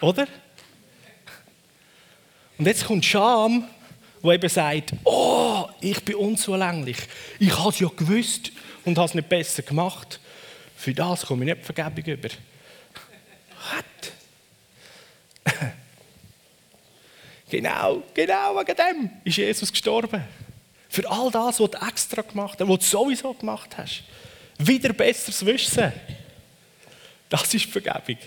Oder? 0.00 0.26
Und 2.56 2.66
jetzt 2.66 2.86
kommt 2.86 3.04
Scham, 3.04 3.68
wo 4.22 4.32
eben 4.32 4.48
sagt, 4.48 4.92
oh, 5.04 5.68
ich 5.80 6.02
bin 6.04 6.16
unzulänglich. 6.16 6.96
Ich 7.38 7.56
habe 7.56 7.70
es 7.70 7.78
ja 7.78 7.88
gewusst 7.88 8.52
und 8.84 8.96
habe 8.98 9.08
es 9.08 9.14
nicht 9.14 9.28
besser 9.28 9.62
gemacht. 9.62 10.20
Für 10.76 10.94
das 10.94 11.26
komme 11.26 11.44
ich 11.44 11.54
nicht 11.54 11.64
Vergebung 11.64 12.04
über. 12.04 12.28
Was? 13.70 14.17
Genau, 17.50 18.02
genau 18.14 18.56
wegen 18.58 18.76
dem 18.76 19.10
ist 19.24 19.36
Jesus 19.36 19.70
gestorben. 19.70 20.22
Für 20.88 21.10
all 21.10 21.30
das, 21.30 21.60
was 21.60 21.70
du 21.70 21.86
extra 21.86 22.22
gemacht 22.22 22.58
hast, 22.60 22.68
was 22.68 22.78
du 22.78 22.84
sowieso 22.84 23.34
gemacht 23.34 23.76
hast. 23.76 24.02
Wieder 24.58 24.92
besseres 24.92 25.44
Wissen. 25.44 25.92
Das 27.28 27.52
ist 27.52 27.66
Vergebung. 27.66 28.18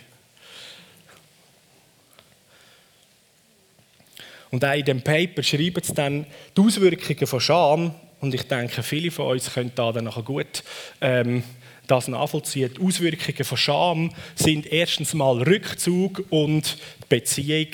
Und 4.52 4.64
auch 4.66 4.74
in 4.74 4.86
dem 4.86 5.02
Paper 5.02 5.42
schreiben 5.44 5.82
sie 5.82 5.94
dann 5.94 6.26
die 6.56 6.62
Auswirkungen 6.62 7.26
von 7.26 7.40
Scham. 7.40 7.96
Und 8.20 8.34
ich 8.36 8.44
denke, 8.44 8.84
viele 8.84 9.10
von 9.10 9.28
uns 9.28 9.52
können 9.54 9.72
da 9.74 9.92
dann 9.92 10.04
nachher 10.04 10.24
gut 10.24 10.64
ähm, 11.00 11.44
das 11.88 12.08
nachvollziehen. 12.08 12.74
Die 12.78 12.82
Auswirkungen 12.82 13.44
von 13.44 13.58
Scham 13.58 14.14
sind 14.36 14.66
erstens 14.68 15.14
mal 15.14 15.42
Rückzug 15.42 16.24
und 16.30 16.78
Beziehung, 17.10 17.68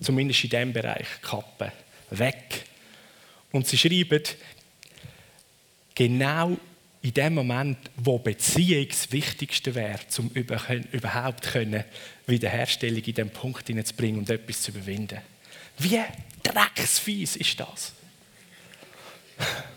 zumindest 0.00 0.44
in 0.44 0.50
diesem 0.50 0.72
Bereich, 0.72 1.06
Kappe, 1.22 1.72
weg. 2.10 2.64
Und 3.52 3.66
sie 3.66 3.78
schreiben, 3.78 4.22
genau 5.94 6.56
in 7.02 7.14
dem 7.14 7.34
Moment, 7.34 7.78
wo 7.96 8.18
Beziehung 8.18 8.88
das 8.88 9.12
Wichtigste 9.12 9.74
wäre, 9.74 10.00
um 10.18 10.30
überhaupt 10.30 11.42
können, 11.42 11.84
Wiederherstellung 12.26 12.98
in 12.98 13.14
diesen 13.14 13.30
Punkt 13.30 13.68
hineinzubringen 13.68 14.20
und 14.20 14.30
etwas 14.30 14.62
zu 14.62 14.72
überwinden. 14.72 15.20
Wie 15.78 16.02
drecksfies 16.42 17.36
ist 17.36 17.60
das? 17.60 17.92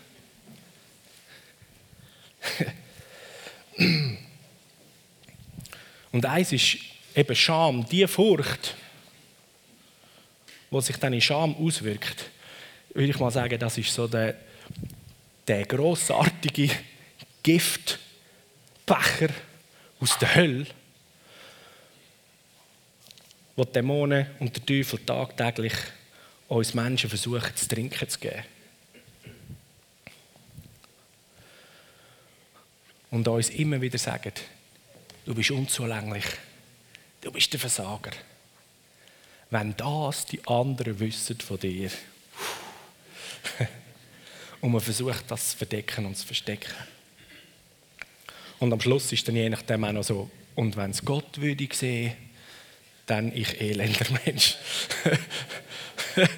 Und 6.12 6.26
eins 6.26 6.52
ist 6.52 6.78
eben 7.14 7.36
Scham, 7.36 7.88
die 7.88 8.06
Furcht, 8.06 8.74
die 10.70 10.80
sich 10.80 10.96
dann 10.96 11.12
in 11.12 11.20
Scham 11.20 11.54
auswirkt, 11.56 12.30
würde 12.94 13.10
ich 13.10 13.18
mal 13.18 13.30
sagen, 13.30 13.58
das 13.58 13.78
ist 13.78 13.92
so 13.92 14.06
der, 14.06 14.36
der 15.46 15.64
grossartige 15.64 16.70
Giftbecher 17.42 19.30
aus 20.00 20.18
der 20.18 20.34
Hölle, 20.34 20.66
wo 23.56 23.64
die 23.64 23.72
Dämonen 23.72 24.26
und 24.38 24.56
der 24.56 24.66
Teufel 24.66 24.98
tagtäglich 25.04 25.74
uns 26.48 26.74
Menschen 26.74 27.10
versuchen 27.10 27.54
zu 27.54 27.68
trinken 27.68 28.08
zu 28.08 28.18
geben. 28.18 28.42
Und 33.10 33.26
uns 33.26 33.50
immer 33.50 33.80
wieder 33.80 33.98
sagen, 33.98 34.32
du 35.26 35.34
bist 35.34 35.50
unzulänglich, 35.50 36.24
du 37.20 37.32
bist 37.32 37.52
der 37.52 37.60
Versager. 37.60 38.12
Wenn 39.50 39.76
das 39.76 40.26
die 40.26 40.46
anderen 40.46 40.98
wissen 41.00 41.38
von 41.40 41.58
dir, 41.58 41.90
und 44.60 44.72
man 44.72 44.80
versucht, 44.80 45.24
das 45.28 45.50
zu 45.50 45.56
verdecken 45.56 46.06
und 46.06 46.16
zu 46.16 46.26
verstecken. 46.26 46.72
Und 48.58 48.72
am 48.72 48.80
Schluss 48.80 49.12
ist 49.12 49.26
dann 49.26 49.36
je 49.36 49.48
nachdem 49.48 49.84
auch 49.84 49.92
noch 49.92 50.04
so, 50.04 50.30
und 50.54 50.76
wenn 50.76 50.90
es 50.90 51.04
Gott 51.04 51.40
würde 51.40 51.68
sehen, 51.72 52.12
dann 53.06 53.34
ich 53.34 53.60
elender 53.60 54.06
Mensch. 54.24 54.56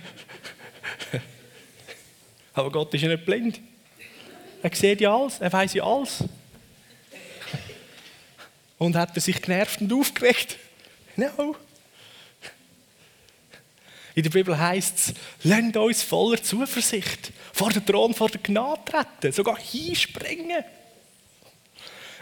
Aber 2.54 2.70
Gott 2.70 2.94
ist 2.94 3.02
ja 3.02 3.08
nicht 3.08 3.26
blind. 3.26 3.60
Er 4.62 4.74
sieht 4.74 5.00
ja 5.00 5.14
alles, 5.14 5.40
er 5.40 5.52
weiß 5.52 5.74
ja 5.74 5.84
alles. 5.84 6.24
Und 8.78 8.96
hat 8.96 9.14
er 9.14 9.20
sich 9.20 9.42
genervt 9.42 9.80
und 9.80 9.92
aufgeregt? 9.92 10.56
No. 11.16 11.56
In 14.14 14.22
der 14.22 14.30
Bibel 14.30 14.58
heißt 14.58 14.98
es, 14.98 15.14
lasst 15.42 15.76
uns 15.76 16.02
voller 16.02 16.42
Zuversicht 16.42 17.32
vor 17.52 17.70
den 17.70 17.84
Thron, 17.84 18.14
vor 18.14 18.28
der 18.28 18.40
Gnade 18.40 18.80
treten, 18.84 19.32
sogar 19.32 19.58
hinspringen. 19.58 20.64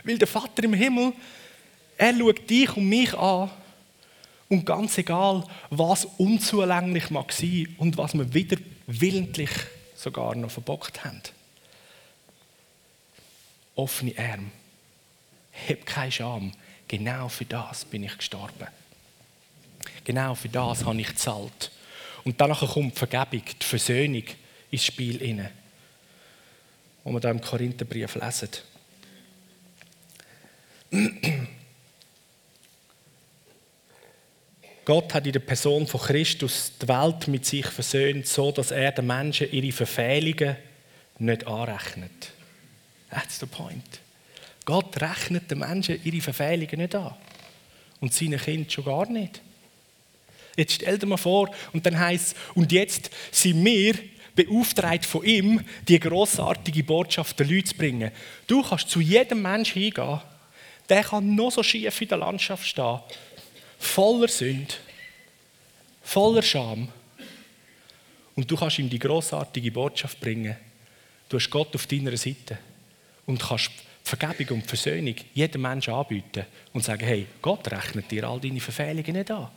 Weil 0.05 0.19
der 0.19 0.29
Vater 0.29 0.65
im 0.65 0.75
Himmel, 0.75 1.13
er 1.97 2.17
schaut 2.17 2.49
dich 2.49 2.77
und 2.77 2.89
mich 2.89 3.13
an 3.15 3.51
und 4.49 4.65
ganz 4.65 4.99
egal, 4.99 5.45
was 5.71 6.07
unzulänglich 6.19 7.11
mag 7.11 7.33
sein 7.33 7.75
und 7.79 7.97
was 7.97 8.15
wir 8.15 8.33
wieder 8.33 8.57
willentlich 8.87 9.51
sogar 9.95 10.35
noch 10.35 10.51
verbockt 10.51 11.05
haben. 11.05 11.23
Offene 13.75 14.15
Arme. 14.19 14.51
Hab 15.69 15.87
keine 15.87 16.13
Scham. 16.13 16.53
Genau 16.89 17.29
für 17.29 17.45
das 17.45 17.85
bin 17.85 18.03
ich 18.05 18.17
gestorben. 18.17 18.67
Genau 20.05 20.35
für 20.35 20.49
das 20.49 20.85
habe 20.85 21.01
ich 21.01 21.09
gezahlt. 21.09 21.71
Und 22.25 22.41
danach 22.41 22.61
kommt 22.73 22.95
die 22.95 22.99
Vergebung, 22.99 23.43
die 23.61 23.65
Versöhnung 23.65 24.25
ins 24.71 24.85
Spiel 24.85 25.23
inne, 25.23 25.51
wo 27.05 27.13
wir 27.13 27.21
da 27.21 27.31
im 27.31 27.41
Korintherbrief 27.41 28.15
lesen. 28.15 28.51
Gott 34.85 35.15
hat 35.15 35.27
in 35.27 35.33
der 35.33 35.41
Person 35.41 35.87
von 35.87 36.01
Christus 36.01 36.73
die 36.83 36.89
Welt 36.89 37.29
mit 37.29 37.47
sich 37.47 37.67
versöhnt, 37.67 38.27
so 38.27 38.51
dass 38.51 38.71
er 38.71 38.91
den 38.93 39.07
Menschen 39.07 39.53
ihre 39.53 39.73
Verfehlungen 39.73 40.57
nicht 41.19 41.47
anrechnet. 41.47 42.33
That's 43.11 43.39
the 43.39 43.47
point. 43.47 44.01
Gott 44.65 45.01
rechnet 45.01 45.51
den 45.51 45.59
Menschen 45.59 46.01
ihre 46.05 46.21
Verfehlungen 46.21 46.79
nicht 46.79 46.95
an. 46.95 47.15
Und 48.01 48.15
seinen 48.15 48.41
Kindern 48.41 48.71
schon 48.71 48.85
gar 48.85 49.09
nicht. 49.09 49.41
Jetzt 50.61 50.75
stell 50.75 50.99
dir 50.99 51.07
mal 51.07 51.17
vor, 51.17 51.51
und 51.73 51.87
dann 51.87 51.99
heißt 51.99 52.37
und 52.55 52.71
jetzt 52.71 53.11
sind 53.31 53.65
wir 53.65 53.95
beauftragt 54.35 55.07
von 55.07 55.25
ihm, 55.25 55.65
die 55.89 55.99
großartige 55.99 56.85
Botschaft 56.85 57.39
der 57.39 57.47
Leute 57.47 57.71
zu 57.71 57.77
bringen. 57.77 58.11
Du 58.47 58.63
kannst 58.63 58.91
zu 58.91 59.01
jedem 59.01 59.41
Menschen 59.41 59.81
hingehen, 59.81 60.21
der 60.89 61.03
kann 61.03 61.35
noch 61.35 61.51
so 61.51 61.63
schief 61.63 62.01
in 62.03 62.09
der 62.09 62.19
Landschaft 62.19 62.67
stehen 62.67 63.01
voller 63.79 64.29
Sünde, 64.29 64.75
voller 66.03 66.43
Scham. 66.43 66.89
Und 68.37 68.51
du 68.51 68.55
kannst 68.55 68.79
ihm 68.79 68.91
die 68.91 68.99
großartige 68.99 69.73
Botschaft 69.73 70.21
bringen. 70.21 70.57
Du 71.29 71.39
hast 71.39 71.49
Gott 71.49 71.75
auf 71.75 71.87
deiner 71.87 72.17
Seite 72.19 72.59
und 73.25 73.41
kannst 73.41 73.71
Vergebung 74.05 74.59
und 74.59 74.67
Versöhnung 74.67 75.15
jedem 75.33 75.63
Menschen 75.63 75.95
anbieten 75.95 76.45
und 76.75 76.85
sagen: 76.85 77.07
Hey, 77.07 77.27
Gott 77.41 77.71
rechnet 77.71 78.11
dir 78.11 78.29
all 78.29 78.41
deine 78.41 78.61
Verfehlungen 78.61 79.13
nicht 79.13 79.31
an. 79.31 79.49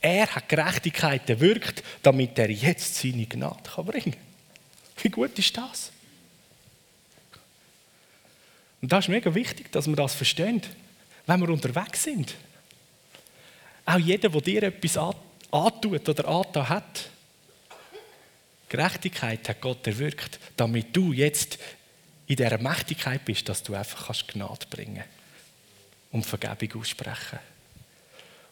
Er 0.00 0.26
hat 0.26 0.48
Gerechtigkeit 0.48 1.28
erwirkt, 1.28 1.82
damit 2.02 2.38
er 2.38 2.50
jetzt 2.50 2.94
seine 2.96 3.26
Gnade 3.26 3.82
bringen 3.82 4.12
kann. 4.12 4.22
Wie 5.02 5.08
gut 5.08 5.38
ist 5.38 5.56
das? 5.56 5.92
Und 8.80 8.92
das 8.92 9.06
ist 9.06 9.08
mega 9.08 9.34
wichtig, 9.34 9.72
dass 9.72 9.86
wir 9.86 9.96
das 9.96 10.14
verstehen, 10.14 10.62
wenn 11.26 11.40
wir 11.40 11.48
unterwegs 11.48 12.04
sind. 12.04 12.34
Auch 13.84 13.98
jeder, 13.98 14.28
der 14.28 14.40
dir 14.40 14.62
etwas 14.64 14.96
antut 15.50 16.08
oder 16.08 16.28
angetan 16.28 16.68
hat. 16.68 17.10
Gerechtigkeit 18.68 19.48
hat 19.48 19.60
Gott 19.60 19.86
erwirkt, 19.86 20.40
damit 20.56 20.94
du 20.94 21.12
jetzt 21.12 21.58
in 22.26 22.36
dieser 22.36 22.58
Mächtigkeit 22.58 23.24
bist, 23.24 23.48
dass 23.48 23.62
du 23.62 23.74
einfach 23.74 24.06
kannst 24.06 24.28
Gnade 24.28 24.66
bringen 24.68 25.04
und 26.10 26.26
Vergebung 26.26 26.80
aussprechen. 26.80 27.38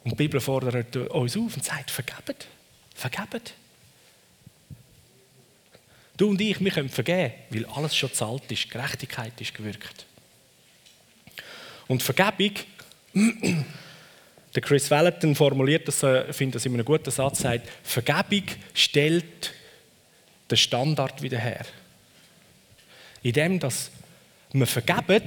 Und 0.04 0.12
die 0.12 0.16
Bibel 0.16 0.40
fordert 0.40 0.96
uns 0.96 1.36
auf 1.36 1.56
und 1.56 1.64
sagt, 1.64 1.90
vergebet, 1.90 2.46
vergebet. 2.94 3.54
Du 6.16 6.28
und 6.28 6.40
ich, 6.40 6.60
wir 6.60 6.70
können 6.70 6.88
vergeben, 6.88 7.32
weil 7.50 7.66
alles 7.66 7.96
schon 7.96 8.12
zahlt 8.12 8.50
ist, 8.52 8.70
Gerechtigkeit 8.70 9.32
ist 9.40 9.54
gewirkt. 9.54 10.06
Und 11.88 12.02
Vergebung, 12.02 12.52
der 14.54 14.62
Chris 14.62 14.90
Valentin 14.90 15.34
formuliert 15.34 15.88
das, 15.88 16.02
ich 16.02 16.36
finde 16.36 16.54
das 16.54 16.66
in 16.66 16.74
einem 16.74 16.84
guten 16.84 17.10
Satz, 17.10 17.40
sagt, 17.40 17.68
Vergebung 17.82 18.44
stellt 18.74 19.52
den 20.50 20.56
Standard 20.56 21.20
wieder 21.22 21.38
her. 21.38 21.64
Indem, 23.22 23.58
dass 23.58 23.90
wir 24.52 24.66
vergeben, 24.66 25.24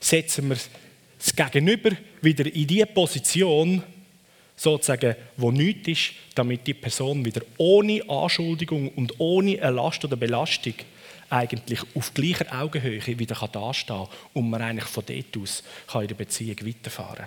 setzen 0.00 0.48
wir 0.48 0.56
das 1.18 1.34
Gegenüber 1.34 1.90
wieder 2.22 2.46
in 2.46 2.66
die 2.66 2.84
Position, 2.86 3.82
sozusagen, 4.56 5.14
wo 5.36 5.50
nichts 5.50 5.88
ist, 5.88 6.10
damit 6.34 6.66
die 6.66 6.74
Person 6.74 7.24
wieder 7.24 7.42
ohne 7.56 8.02
Anschuldigung 8.08 8.88
und 8.90 9.14
ohne 9.18 9.60
eine 9.62 9.70
Last 9.70 10.04
oder 10.04 10.16
Belastung 10.16 10.74
eigentlich 11.30 11.80
auf 11.94 12.14
gleicher 12.14 12.46
Augenhöhe 12.52 13.18
wieder 13.18 13.34
dastehen 13.34 13.96
kann 13.98 14.08
und 14.32 14.50
man 14.50 14.62
eigentlich 14.62 14.88
von 14.88 15.04
dort 15.06 15.36
aus 15.36 15.62
kann 15.86 16.02
in 16.02 16.08
der 16.08 16.14
Beziehung 16.14 16.56
weiterfahren 16.66 17.16
kann. 17.16 17.26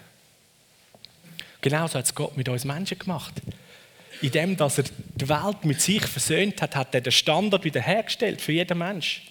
Genauso 1.62 1.99
hat 1.99 2.06
es 2.06 2.15
Gott 2.15 2.36
mit 2.36 2.49
uns 2.49 2.65
Menschen 2.65 2.97
gemacht. 2.97 3.34
In 4.21 4.32
dem, 4.32 4.58
dass 4.58 4.80
er 4.80 4.86
die 5.15 5.30
Welt 5.30 5.63
mit 5.63 5.80
sich 5.80 6.06
versöhnt 6.06 6.62
hat, 6.62 6.75
hat 6.75 6.93
er 6.93 7.01
den 7.01 7.12
Standard 7.12 7.63
wiederhergestellt 7.63 8.41
für 8.41 8.51
jeden 8.51 8.77
Mensch. 8.77 9.23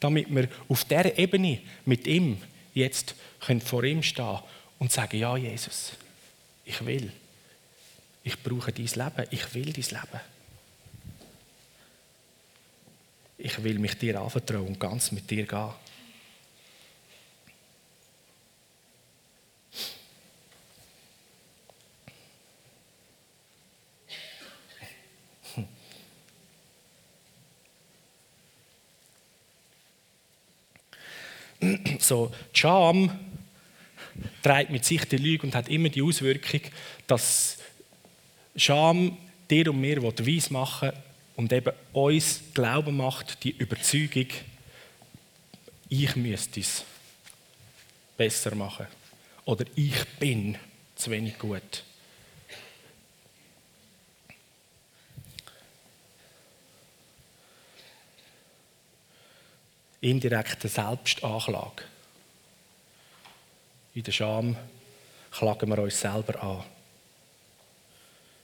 Damit 0.00 0.34
wir 0.34 0.48
auf 0.68 0.84
dieser 0.84 1.18
Ebene 1.18 1.60
mit 1.84 2.06
ihm 2.06 2.38
jetzt 2.78 3.14
vor 3.64 3.84
ihm 3.84 4.02
stehen 4.02 4.38
und 4.78 4.92
sagen, 4.92 5.18
ja 5.18 5.36
Jesus, 5.36 5.92
ich 6.64 6.84
will. 6.84 7.12
Ich 8.22 8.42
brauche 8.42 8.72
dein 8.72 8.86
Leben. 8.86 9.28
Ich 9.30 9.54
will 9.54 9.72
dein 9.72 9.82
Leben. 9.82 10.20
Ich 13.38 13.62
will 13.62 13.78
mich 13.78 13.96
dir 13.96 14.20
anvertrauen 14.20 14.66
und 14.66 14.80
ganz 14.80 15.12
mit 15.12 15.30
dir 15.30 15.46
gehen. 15.46 15.70
So, 31.98 32.32
Scham 32.52 33.10
trägt 34.42 34.70
mit 34.70 34.84
sich 34.84 35.04
die 35.04 35.16
Lüge 35.16 35.46
und 35.46 35.54
hat 35.54 35.68
immer 35.68 35.88
die 35.88 36.02
Auswirkung, 36.02 36.60
dass 37.06 37.58
Scham 38.56 39.16
dir 39.50 39.70
und 39.70 39.80
mir 39.80 40.02
weiss 40.02 40.50
machen 40.50 40.92
und 41.36 41.52
eben 41.52 41.72
uns 41.92 42.40
Glauben 42.54 42.96
macht, 42.96 43.42
die 43.44 43.50
Überzeugung, 43.56 44.26
ich 45.88 46.16
müsste 46.16 46.60
es 46.60 46.84
besser 48.16 48.54
machen. 48.54 48.86
Oder 49.44 49.64
ich 49.74 50.04
bin 50.18 50.58
zu 50.96 51.10
wenig 51.10 51.38
gut. 51.38 51.84
Indirekte 60.00 60.68
Selbstanklage. 60.68 61.84
In 63.94 64.02
der 64.04 64.12
Scham 64.12 64.56
klagen 65.32 65.68
wir 65.68 65.78
uns 65.78 66.00
selber 66.00 66.40
an. 66.42 66.64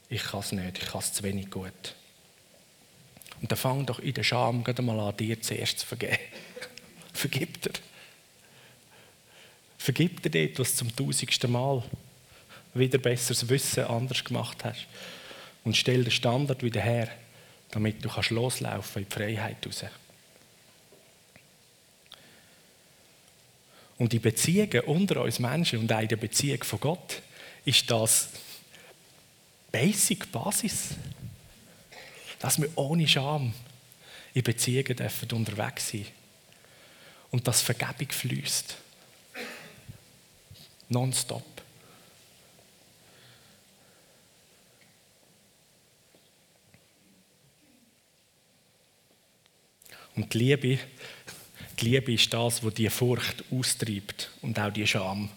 Ich 0.09 0.23
kann 0.23 0.41
es 0.41 0.51
nicht, 0.51 0.79
ich 0.79 0.89
kann 0.89 0.99
es 0.99 1.13
zu 1.13 1.23
wenig 1.23 1.49
gut. 1.49 1.95
Und 3.41 3.51
dann 3.51 3.57
fang 3.57 3.85
doch 3.85 3.99
in 3.99 4.13
der 4.13 4.23
Scham 4.23 4.63
gerade 4.63 4.81
mal 4.81 4.99
an, 4.99 5.15
dir 5.15 5.41
zuerst 5.41 5.79
zu 5.79 5.87
vergeben. 5.87 6.17
Vergib 7.13 7.61
dir. 7.61 7.71
Vergib 9.77 10.21
dir 10.23 10.29
dort, 10.29 10.59
was 10.59 10.75
zum 10.75 10.93
tausendsten 10.93 11.51
Mal 11.51 11.83
wieder 12.73 12.97
besseres 12.97 13.47
Wissen 13.47 13.85
anders 13.85 14.23
gemacht 14.23 14.65
hast. 14.65 14.87
Und 15.63 15.77
stell 15.77 16.03
den 16.03 16.11
Standard 16.11 16.63
wieder 16.63 16.81
her, 16.81 17.09
damit 17.71 18.03
du 18.03 18.09
kannst 18.09 18.31
loslaufen 18.31 19.03
in 19.03 19.09
die 19.09 19.15
Freiheit 19.15 19.65
raus. 19.65 19.85
Und 23.97 24.11
die 24.11 24.19
Beziehungen 24.19 24.81
unter 24.81 25.21
uns 25.21 25.39
Menschen 25.39 25.79
und 25.79 25.91
auch 25.91 26.01
in 26.01 26.07
der 26.07 26.17
Beziehung 26.17 26.63
von 26.63 26.79
Gott 26.79 27.21
ist 27.63 27.89
das 27.89 28.29
Basic 29.71 30.31
Basis. 30.31 30.89
Dass 32.39 32.61
wir 32.61 32.69
ohne 32.77 33.07
Scham 33.07 33.53
in 34.33 34.43
Beziehungen 34.43 34.97
dürfen 34.97 35.31
unterwegs 35.31 35.89
sein 35.89 36.05
und 37.31 37.47
dass 37.47 37.61
Vergebung 37.61 38.11
fließt. 38.11 38.75
Nonstop. 40.89 41.43
Und 50.15 50.33
die 50.33 50.37
Liebe 50.37 50.79
die 51.79 51.85
Liebe 51.89 52.13
ist 52.13 52.33
das, 52.33 52.63
was 52.63 52.73
die 52.73 52.89
Furcht 52.89 53.43
austreibt 53.51 54.29
und 54.41 54.59
auch 54.59 54.71
die 54.71 54.87
Scham. 54.87 55.29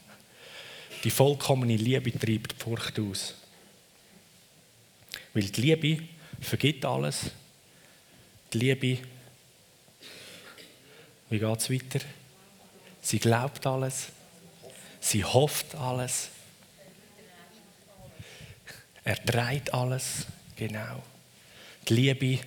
Die 1.05 1.11
vollkommene 1.11 1.77
Liebe 1.77 2.13
treibt 2.13 2.53
die 2.53 2.63
Furcht 2.63 2.99
aus. 2.99 3.35
Weil 5.33 5.45
die 5.45 5.61
Liebe 5.61 6.05
vergibt 6.41 6.85
alles. 6.85 7.31
Die 8.53 8.59
Liebe, 8.59 8.99
wie 11.31 11.39
geht 11.39 11.59
es 11.59 11.71
weiter? 11.71 12.01
Sie 13.01 13.19
glaubt 13.19 13.67
alles. 13.67 14.09
Sie 15.01 15.25
hofft 15.25 15.75
alles. 15.75 16.31
Er 19.05 19.25
trägt 19.25 19.73
alles. 19.73 20.27
Genau. 20.57 21.03
Die 21.89 21.95
Liebe 21.95 22.41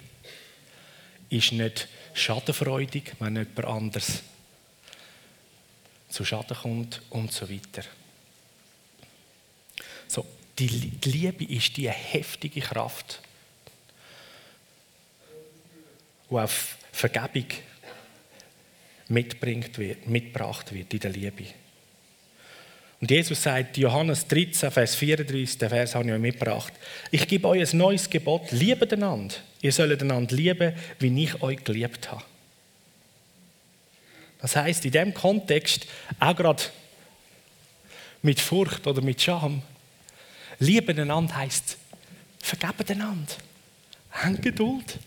ist 1.30 1.52
nicht 1.54 1.88
schadenfreudig, 2.14 3.14
wenn 3.20 3.36
jemand 3.36 3.66
anders 3.66 4.24
zu 6.10 6.26
Schaden 6.26 6.58
kommt 6.58 7.02
und 7.10 7.32
so 7.32 7.50
weiter. 7.50 7.84
So, 10.08 10.26
die, 10.60 10.68
Liebe 11.06 11.46
ist 11.46 11.78
die 11.78 11.90
heftige 11.90 12.62
Kraft, 12.62 13.22
die 16.30 16.36
auf 16.36 16.78
Vergebung 16.92 17.48
mitbringt 19.08 19.78
wird, 19.78 20.08
mitgebracht 20.08 20.74
wird 20.74 20.94
in 20.94 21.00
der 21.00 21.12
Liebe. 21.12 21.46
Und 23.00 23.10
Jesus 23.10 23.42
sagt, 23.42 23.78
Johannes 23.78 24.28
13, 24.28 24.70
Vers 24.70 24.96
34, 24.96 25.58
den 25.58 25.70
Vers 25.70 25.96
habe 25.96 26.06
ich 26.06 26.14
euch 26.14 26.20
mitgebracht. 26.20 26.74
Ich 27.10 27.28
gebe 27.28 27.48
euch 27.48 27.74
ein 27.74 27.78
neues 27.78 28.10
Gebot, 28.10 28.52
liebet 28.52 28.94
einander. 28.94 29.36
Ihr 29.62 29.72
sollt 29.72 30.02
einander 30.02 30.36
lieben, 30.36 30.76
wie 31.00 31.24
ich 31.24 31.42
euch 31.42 31.64
geliebt 31.64 32.12
habe. 32.12 32.24
Das 34.40 34.56
heißt, 34.56 34.84
in 34.86 34.92
dem 34.92 35.14
Kontext, 35.14 35.86
auch 36.20 36.36
gerade 36.36 36.64
mit 38.24 38.40
Furcht 38.40 38.88
oder 38.88 39.02
mit 39.02 39.22
Scham, 39.22 39.62
lieben 40.60 41.00
einander 41.00 41.36
heißt, 41.36 41.78
vergeben 42.40 42.90
einander. 42.90 43.34
Habt 44.12 44.42
Geduld. 44.42 45.00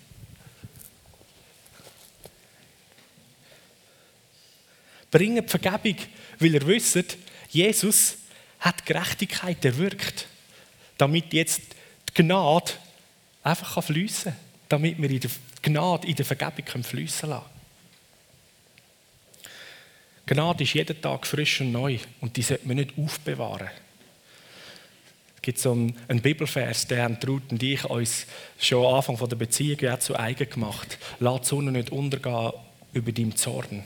Bringt 5.10 5.50
Vergebung, 5.50 5.96
weil 6.38 6.54
ihr 6.54 6.66
wisst, 6.66 7.16
Jesus 7.50 8.16
hat 8.60 8.86
Gerechtigkeit 8.86 9.64
erwirkt, 9.64 10.26
damit 10.96 11.32
jetzt 11.32 11.60
die 12.08 12.22
Gnade 12.22 12.72
einfach 13.42 13.82
fließen 13.84 14.32
kann, 14.32 14.43
damit 14.68 15.00
wir 15.00 15.11
in 15.11 15.20
der 15.20 15.31
Gnade, 15.62 16.07
in 16.07 16.14
der 16.14 16.24
Vergebung 16.24 16.83
fließen 16.83 17.29
lassen 17.29 17.55
Gnade 20.27 20.64
ist 20.64 20.72
jeden 20.72 21.00
Tag 21.00 21.27
frisch 21.27 21.61
und 21.61 21.72
neu 21.72 21.98
und 22.20 22.37
die 22.37 22.42
sollte 22.42 22.66
man 22.66 22.79
nicht 22.79 22.96
aufbewahren. 22.96 23.68
Es 25.37 25.42
gibt 25.42 25.59
so 25.59 25.72
einen, 25.72 25.94
einen 26.09 26.22
Bibelvers, 26.22 26.87
den 26.87 27.03
haben 27.03 27.18
Ruth 27.27 27.50
und 27.50 27.62
ich 27.62 27.85
uns 27.85 28.27
schon 28.59 28.87
am 28.87 28.94
Anfang 28.94 29.29
der 29.29 29.37
Beziehung 29.37 30.00
zu 30.00 30.18
eigen 30.18 30.48
gemacht. 30.48 30.98
Lass 31.20 31.42
die 31.42 31.48
Sonne 31.48 31.72
nicht 31.72 31.90
untergehen 31.90 32.53
über 32.94 33.12
deinem 33.12 33.37
Zorn. 33.37 33.85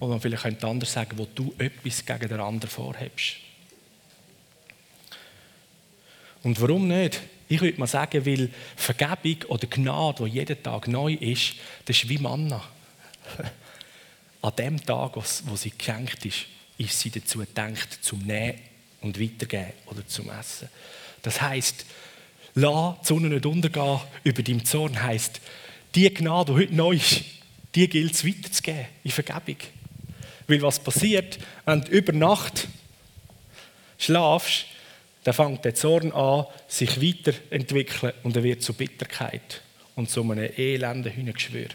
Oder 0.00 0.10
man 0.10 0.20
vielleicht 0.20 0.42
könnte 0.42 0.66
anders 0.66 0.92
sagen, 0.92 1.16
wo 1.16 1.28
du 1.32 1.54
etwas 1.58 2.04
gegen 2.04 2.28
den 2.28 2.40
anderen 2.40 2.68
vorhebst. 2.68 3.36
Und 6.42 6.60
warum 6.60 6.88
nicht? 6.88 7.20
Ich 7.52 7.60
würde 7.60 7.78
mal 7.78 7.86
sagen, 7.86 8.24
weil 8.24 8.48
Vergebung 8.76 9.50
oder 9.50 9.66
Gnade, 9.66 10.24
die 10.24 10.30
jeden 10.30 10.62
Tag 10.62 10.88
neu 10.88 11.12
ist, 11.12 11.52
das 11.84 11.98
ist 11.98 12.08
wie 12.08 12.16
Manna. 12.16 12.64
An 14.40 14.56
dem 14.56 14.82
Tag, 14.82 15.16
wo 15.16 15.54
sie 15.54 15.70
geschenkt 15.76 16.24
ist, 16.24 16.46
ist 16.78 16.98
sie 16.98 17.10
dazu 17.10 17.40
gedacht, 17.40 17.98
zum 18.00 18.20
Nähen 18.20 18.58
und 19.02 19.20
Weitergeben 19.20 19.74
oder 19.84 20.06
zum 20.06 20.30
Essen. 20.30 20.70
Das 21.20 21.42
heißt, 21.42 21.84
la 22.54 22.98
die 23.02 23.06
Sonne 23.06 23.28
nicht 23.28 23.44
untergehen 23.44 24.00
über 24.24 24.42
deinem 24.42 24.64
Zorn, 24.64 25.02
heißt, 25.02 25.42
die 25.94 26.08
Gnade, 26.08 26.54
die 26.54 26.58
heute 26.58 26.74
neu 26.74 26.96
ist, 26.96 27.20
die 27.74 27.86
gilt 27.86 28.14
es 28.14 28.26
weiterzugeben 28.26 28.86
in 29.04 29.10
Vergebung. 29.10 29.58
Weil 30.46 30.62
was 30.62 30.78
passiert, 30.78 31.38
wenn 31.66 31.82
du 31.82 31.90
über 31.90 32.14
Nacht 32.14 32.66
schlafst, 33.98 34.64
dann 35.24 35.34
fängt 35.34 35.64
der 35.64 35.74
Zorn 35.74 36.12
an, 36.12 36.46
sich 36.66 37.00
weiterentwickeln 37.00 38.12
und 38.22 38.36
er 38.36 38.42
wird 38.42 38.62
zu 38.62 38.74
Bitterkeit 38.74 39.62
und 39.94 40.10
zu 40.10 40.22
einem 40.22 40.50
elenden 40.56 41.12
Hühnergeschwür. 41.12 41.68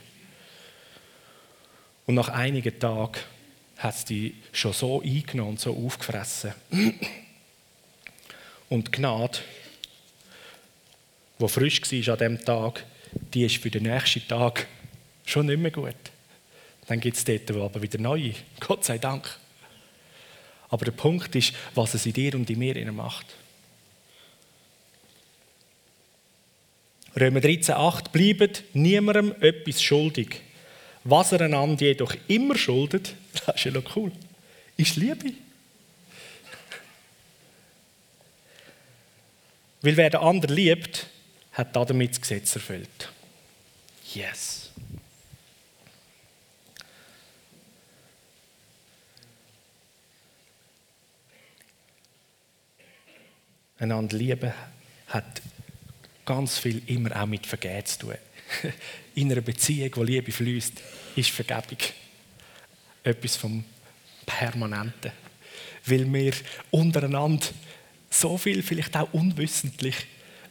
Und 2.06 2.16
nach 2.16 2.30
einigen 2.30 2.78
Tagen 2.80 3.20
hat 3.78 3.96
es 3.96 4.06
die 4.06 4.36
schon 4.52 4.74
so 4.74 5.02
eingenommen 5.02 5.52
und 5.52 5.60
so 5.60 5.76
aufgefressen. 5.76 6.54
Und 8.70 8.88
die 8.88 8.92
Gnade, 8.92 9.40
die 11.40 11.48
frisch 11.48 11.82
war 11.82 12.14
an 12.14 12.20
diesem 12.20 12.46
Tag, 12.46 12.86
die 13.34 13.46
ist 13.46 13.58
für 13.58 13.70
den 13.70 13.84
nächsten 13.84 14.28
Tag 14.28 14.68
schon 15.26 15.46
nicht 15.46 15.60
mehr 15.60 15.72
gut. 15.72 15.96
Dann 16.88 17.00
gibt 17.00 17.18
es 17.18 17.24
dort 17.24 17.52
aber 17.52 17.82
wieder 17.82 18.00
neue, 18.00 18.34
Gott 18.60 18.84
sei 18.84 18.98
Dank. 18.98 19.38
Aber 20.70 20.86
der 20.86 20.92
Punkt 20.92 21.36
ist, 21.36 21.54
was 21.76 21.94
es 21.94 22.06
in 22.06 22.14
dir 22.14 22.36
und 22.36 22.50
in 22.50 22.60
mir 22.60 22.92
macht. 22.92 23.26
Römer 27.20 27.40
13,8 27.40 28.12
bleibt 28.12 28.64
niemandem 28.74 29.34
etwas 29.42 29.82
schuldig. 29.82 30.42
Was 31.04 31.32
er 31.32 31.42
einander 31.42 31.86
jedoch 31.86 32.14
immer 32.28 32.56
schuldet, 32.58 33.16
das 33.46 33.56
ist 33.56 33.64
ja 33.66 33.72
noch 33.72 33.96
cool, 33.96 34.12
ist 34.76 34.98
Liebe. 34.98 35.34
Weil 39.82 39.98
wer 39.98 40.10
den 40.10 40.20
anderen 40.20 40.56
liebt, 40.56 41.08
hat 41.54 41.76
damit 41.76 42.12
das 42.12 42.22
Gesetz 42.22 42.56
erfüllt. 42.56 43.10
Yes. 44.14 44.72
Einander 53.80 54.18
lieben 54.18 54.54
hat 55.08 55.42
ganz 56.26 56.58
viel 56.58 56.82
immer 56.88 57.22
auch 57.22 57.26
mit 57.26 57.46
Vergehen 57.46 57.86
zu 57.86 58.00
tun. 58.00 58.16
In 59.16 59.32
einer 59.32 59.42
Beziehung, 59.42 59.92
wo 59.96 60.04
Liebe 60.04 60.32
fließt, 60.32 60.74
ist 61.16 61.30
Vergebung 61.30 61.78
etwas 63.04 63.36
vom 63.36 63.64
Permanenten. 64.26 65.12
Weil 65.86 66.12
wir 66.14 66.34
untereinander 66.72 67.48
so 68.10 68.38
viel, 68.38 68.62
vielleicht 68.62 68.96
auch 68.96 69.12
unwissentlich, 69.14 69.96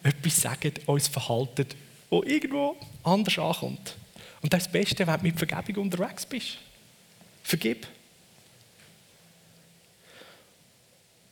etwas 0.02 0.40
sagen, 0.40 0.72
uns 0.86 1.08
verhalten, 1.08 1.66
wo 2.10 2.22
irgendwo 2.22 2.76
anders 3.02 3.38
ankommt. 3.38 3.96
Und 4.40 4.52
das 4.52 4.62
ist 4.62 4.66
das 4.66 4.72
Beste, 4.72 5.06
wenn 5.06 5.16
du 5.18 5.22
mit 5.24 5.38
Vergebung 5.38 5.84
unterwegs 5.84 6.24
bist. 6.24 6.58
Vergib. 7.42 7.86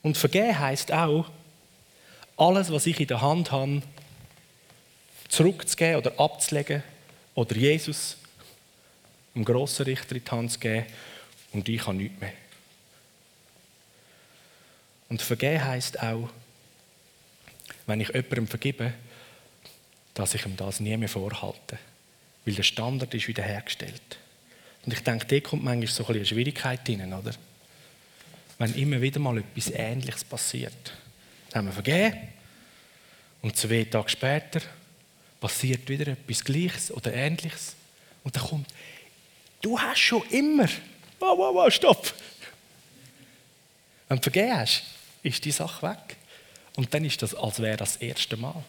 Und 0.01 0.17
vergeben 0.17 0.59
heisst 0.59 0.91
auch, 0.91 1.31
alles, 2.37 2.71
was 2.71 2.85
ich 2.85 2.99
in 2.99 3.07
der 3.07 3.21
Hand 3.21 3.51
habe, 3.51 3.81
zurückzugeben 5.29 5.97
oder 5.97 6.19
abzulegen 6.19 6.83
oder 7.33 7.55
Jesus, 7.55 8.17
dem 9.33 9.45
grossen 9.45 9.85
Richter, 9.85 10.15
in 10.15 10.23
die 10.23 10.31
Hand 10.31 10.51
zu 10.51 10.59
geben 10.59 10.85
und 11.53 11.67
ich 11.69 11.85
habe 11.85 11.97
nichts 11.97 12.19
mehr. 12.19 12.33
Und 15.09 15.21
vergeben 15.21 15.63
heisst 15.63 16.01
auch, 16.01 16.29
wenn 17.85 18.01
ich 18.01 18.09
jemandem 18.09 18.47
vergebe, 18.47 18.93
dass 20.13 20.33
ich 20.33 20.45
ihm 20.45 20.57
das 20.57 20.79
nie 20.79 20.97
mehr 20.97 21.09
vorhalte. 21.09 21.77
Weil 22.45 22.55
der 22.55 22.63
Standard 22.63 23.13
ist 23.13 23.27
wiederhergestellt. 23.27 24.17
Und 24.85 24.93
ich 24.93 25.01
denke, 25.01 25.25
da 25.25 25.39
kommt 25.47 25.63
manchmal 25.63 25.87
so 25.87 26.05
ein 26.05 26.15
eine 26.15 26.25
Schwierigkeit 26.25 26.87
rein, 26.87 27.13
oder? 27.13 27.31
Wenn 28.57 28.73
immer 28.75 29.01
wieder 29.01 29.19
mal 29.19 29.37
etwas 29.37 29.71
Ähnliches 29.71 30.23
passiert. 30.23 30.93
Dann 31.55 31.67
haben 31.67 31.67
wir 31.67 31.83
vergeben 31.83 32.27
und 33.41 33.55
zwei 33.55 33.85
Tage 33.85 34.09
später 34.09 34.59
passiert 35.39 35.87
wieder 35.87 36.11
etwas 36.11 36.43
Gleiches 36.43 36.91
oder 36.91 37.13
Ähnliches. 37.13 37.77
Und 38.25 38.35
dann 38.35 38.43
kommt, 38.43 38.67
du 39.61 39.79
hast 39.79 39.99
schon 39.99 40.21
immer, 40.31 40.67
wow, 41.17 41.37
wow, 41.37 41.55
wow, 41.55 41.73
stopp. 41.73 42.13
Wenn 44.09 44.17
du 44.17 44.23
vergeben 44.23 44.57
hast, 44.57 44.83
ist 45.23 45.45
die 45.45 45.51
Sache 45.51 45.87
weg. 45.87 46.17
Und 46.75 46.93
dann 46.93 47.05
ist 47.05 47.21
das, 47.21 47.33
als 47.33 47.61
wäre 47.61 47.77
das, 47.77 47.93
das 47.93 48.01
erste 48.01 48.35
Mal. 48.35 48.61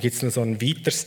Dann 0.00 0.04
gibt 0.04 0.16
es 0.16 0.22
noch 0.22 0.30
so 0.30 0.40
ein 0.40 0.58
weiteres 0.62 1.06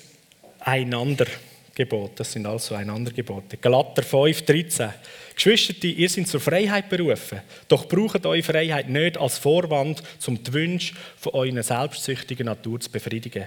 Einandergebot. 0.60 2.12
Das 2.20 2.32
sind 2.32 2.46
also 2.46 2.76
Einandergebote. 2.76 3.58
Galater 3.58 4.04
5, 4.04 4.44
13. 4.44 4.92
Geschwister, 5.34 5.88
ihr 5.88 6.08
seid 6.08 6.28
zur 6.28 6.40
Freiheit 6.40 6.90
berufen. 6.90 7.42
Doch 7.68 7.88
braucht 7.88 8.24
eure 8.28 8.44
Freiheit 8.44 8.90
nicht 8.90 9.18
als 9.18 9.40
Vorwand, 9.40 10.04
um 10.28 10.44
die 10.44 10.54
Wünsche 10.54 10.94
von 11.18 11.34
eurer 11.34 11.64
selbstsüchtigen 11.64 12.46
Natur 12.46 12.80
zu 12.82 12.92
befriedigen, 12.92 13.46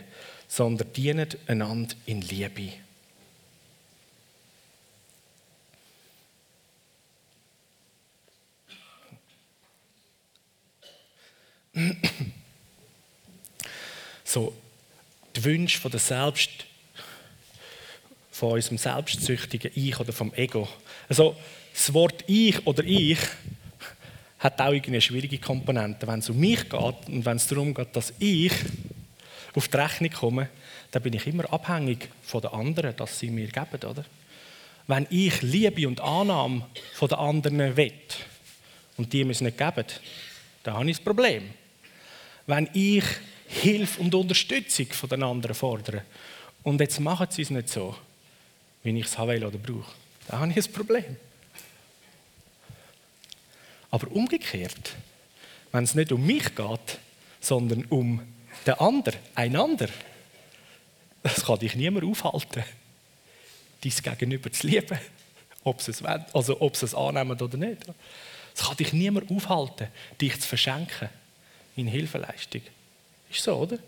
sondern 0.48 0.92
dient 0.92 1.38
einander 1.46 1.94
in 2.06 2.22
Liebe. 2.22 2.72
So, 14.24 14.52
die 15.36 15.44
Wünsche 15.44 15.78
von 15.78 15.90
der 15.90 16.00
Selbst, 16.00 16.50
von 18.30 18.52
unserem 18.52 18.78
selbstsüchtigen 18.78 19.70
Ich 19.74 19.98
oder 19.98 20.12
vom 20.12 20.32
Ego. 20.34 20.68
Also, 21.08 21.36
das 21.72 21.92
Wort 21.92 22.24
Ich 22.26 22.66
oder 22.66 22.84
Ich 22.84 23.18
hat 24.38 24.60
auch 24.60 24.72
eine 24.72 25.00
schwierige 25.00 25.38
Komponente. 25.38 26.06
Wenn 26.06 26.20
es 26.20 26.30
um 26.30 26.38
mich 26.38 26.68
geht 26.68 27.08
und 27.08 27.24
wenn 27.24 27.36
es 27.36 27.46
darum 27.46 27.74
geht, 27.74 27.94
dass 27.94 28.12
ich 28.18 28.52
auf 29.54 29.68
die 29.68 29.76
Rechnung 29.76 30.10
komme, 30.10 30.48
dann 30.90 31.02
bin 31.02 31.14
ich 31.14 31.26
immer 31.26 31.50
abhängig 31.52 32.08
von 32.22 32.40
den 32.42 32.50
anderen, 32.50 32.94
dass 32.96 33.18
sie 33.18 33.30
mir 33.30 33.48
geben, 33.48 33.82
oder? 33.88 34.04
Wenn 34.86 35.06
ich 35.10 35.42
Liebe 35.42 35.88
und 35.88 36.00
Annahme 36.00 36.66
von 36.92 37.08
den 37.08 37.18
anderen 37.18 37.76
will 37.76 37.92
und 38.96 39.12
die 39.12 39.24
mir 39.24 39.32
es 39.32 39.40
nicht 39.40 39.58
geben, 39.58 39.84
dann 40.62 40.74
habe 40.74 40.90
ich 40.90 41.00
ein 41.00 41.04
Problem. 41.04 41.50
Wenn 42.46 42.68
ich 42.72 43.04
Hilfe 43.48 44.00
und 44.00 44.14
Unterstützung 44.14 44.86
von 44.92 45.08
den 45.08 45.22
anderen 45.22 45.54
fordere 45.54 46.02
und 46.62 46.80
jetzt 46.80 46.98
machen 47.00 47.28
sie 47.30 47.42
es 47.42 47.50
nicht 47.50 47.68
so, 47.68 47.96
wie 48.82 48.98
ich 48.98 49.06
es 49.06 49.18
haben 49.18 49.28
will 49.28 49.44
oder 49.44 49.58
brauche, 49.58 49.92
dann 50.28 50.40
habe 50.40 50.50
ich 50.50 50.66
ein 50.66 50.72
Problem. 50.72 51.16
Aber 53.90 54.10
umgekehrt, 54.10 54.96
wenn 55.72 55.84
es 55.84 55.94
nicht 55.94 56.12
um 56.12 56.26
mich 56.26 56.54
geht, 56.54 56.98
sondern 57.40 57.84
um 57.86 58.20
den 58.66 58.74
anderen, 58.74 59.20
einander, 59.34 59.88
das 61.22 61.44
kann 61.44 61.58
dich 61.58 61.76
niemand 61.76 62.04
aufhalten, 62.04 62.64
dein 63.82 63.92
Gegenüber 64.18 64.50
zu 64.50 64.66
lieben, 64.66 64.98
ob 65.64 65.80
sie 65.80 65.92
es, 65.92 66.02
wollen, 66.02 66.24
also 66.32 66.60
ob 66.60 66.76
sie 66.76 66.86
es 66.86 66.94
annehmen 66.94 67.40
oder 67.40 67.56
nicht. 67.56 67.82
Es 68.54 68.62
kann 68.64 68.76
dich 68.76 68.92
niemand 68.92 69.30
aufhalten, 69.30 69.88
dich 70.20 70.40
zu 70.40 70.48
verschenken 70.48 71.08
in 71.76 71.86
Hilfeleistung. 71.86 72.62
Ist 73.30 73.42
so, 73.42 73.54
oder? 73.54 73.78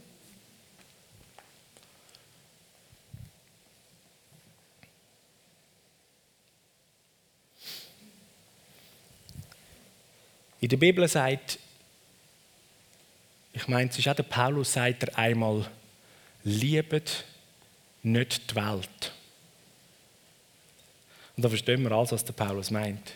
In 10.61 10.69
der 10.69 10.77
Bibel 10.77 11.07
sagt, 11.07 11.59
ich 13.53 13.69
meine, 13.69 13.91
es 13.91 13.99
ist 13.99 14.09
auch 14.09 14.15
der 14.15 14.25
Paulus, 14.25 14.73
sagt 14.73 15.05
er 15.05 15.19
einmal, 15.19 15.71
liebet 16.43 17.25
nicht 18.03 18.51
die 18.51 18.57
Welt. 18.57 19.13
Und 21.37 21.45
da 21.45 21.49
verstehen 21.49 21.83
wir 21.83 21.93
alles, 21.93 22.11
was 22.11 22.25
der 22.25 22.33
Paulus 22.33 22.71
meint. 22.71 23.13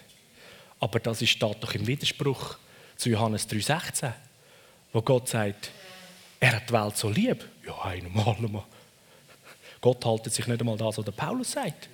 Aber 0.79 1.01
das 1.01 1.27
steht 1.29 1.63
doch 1.63 1.75
im 1.75 1.87
Widerspruch 1.87 2.57
zu 2.97 3.11
Johannes 3.11 3.49
3,16, 3.49 4.13
wo 4.93 5.03
Gott 5.03 5.29
sagt, 5.29 5.71
er 6.43 6.57
hat 6.57 6.69
die 6.69 6.73
Welt 6.73 6.97
so 6.97 7.09
lieb. 7.09 7.49
Ja, 7.65 7.81
einmal 7.85 8.37
mal. 8.41 8.65
Gott 9.81 10.05
haltet 10.05 10.35
sich 10.35 10.45
nicht 10.49 10.59
einmal 10.59 10.77
das, 10.77 10.99
was 10.99 11.05
der 11.05 11.13
Paulus 11.13 11.53
sagt. 11.53 11.89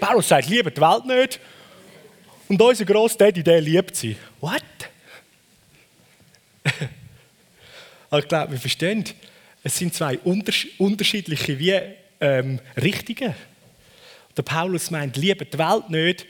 Paulus 0.00 0.26
sagt, 0.26 0.48
liebe 0.48 0.70
die 0.70 0.80
Welt 0.80 1.04
nicht. 1.04 1.38
Und 2.48 2.60
unser 2.62 2.86
Großdaddy, 2.86 3.42
der 3.42 3.60
liebt 3.60 3.94
sie. 3.94 4.16
What? 4.40 4.62
Aber 8.08 8.20
ich 8.20 8.28
glaube, 8.28 8.52
wir 8.52 8.58
verstehen, 8.58 9.04
es 9.62 9.76
sind 9.76 9.92
zwei 9.92 10.18
unterschiedliche 10.18 11.58
wie, 11.58 11.78
ähm, 12.22 12.60
Richtungen. 12.78 13.34
Der 14.34 14.42
Paulus 14.42 14.90
meint, 14.90 15.18
liebe 15.18 15.44
die 15.44 15.58
Welt 15.58 15.90
nicht, 15.90 16.24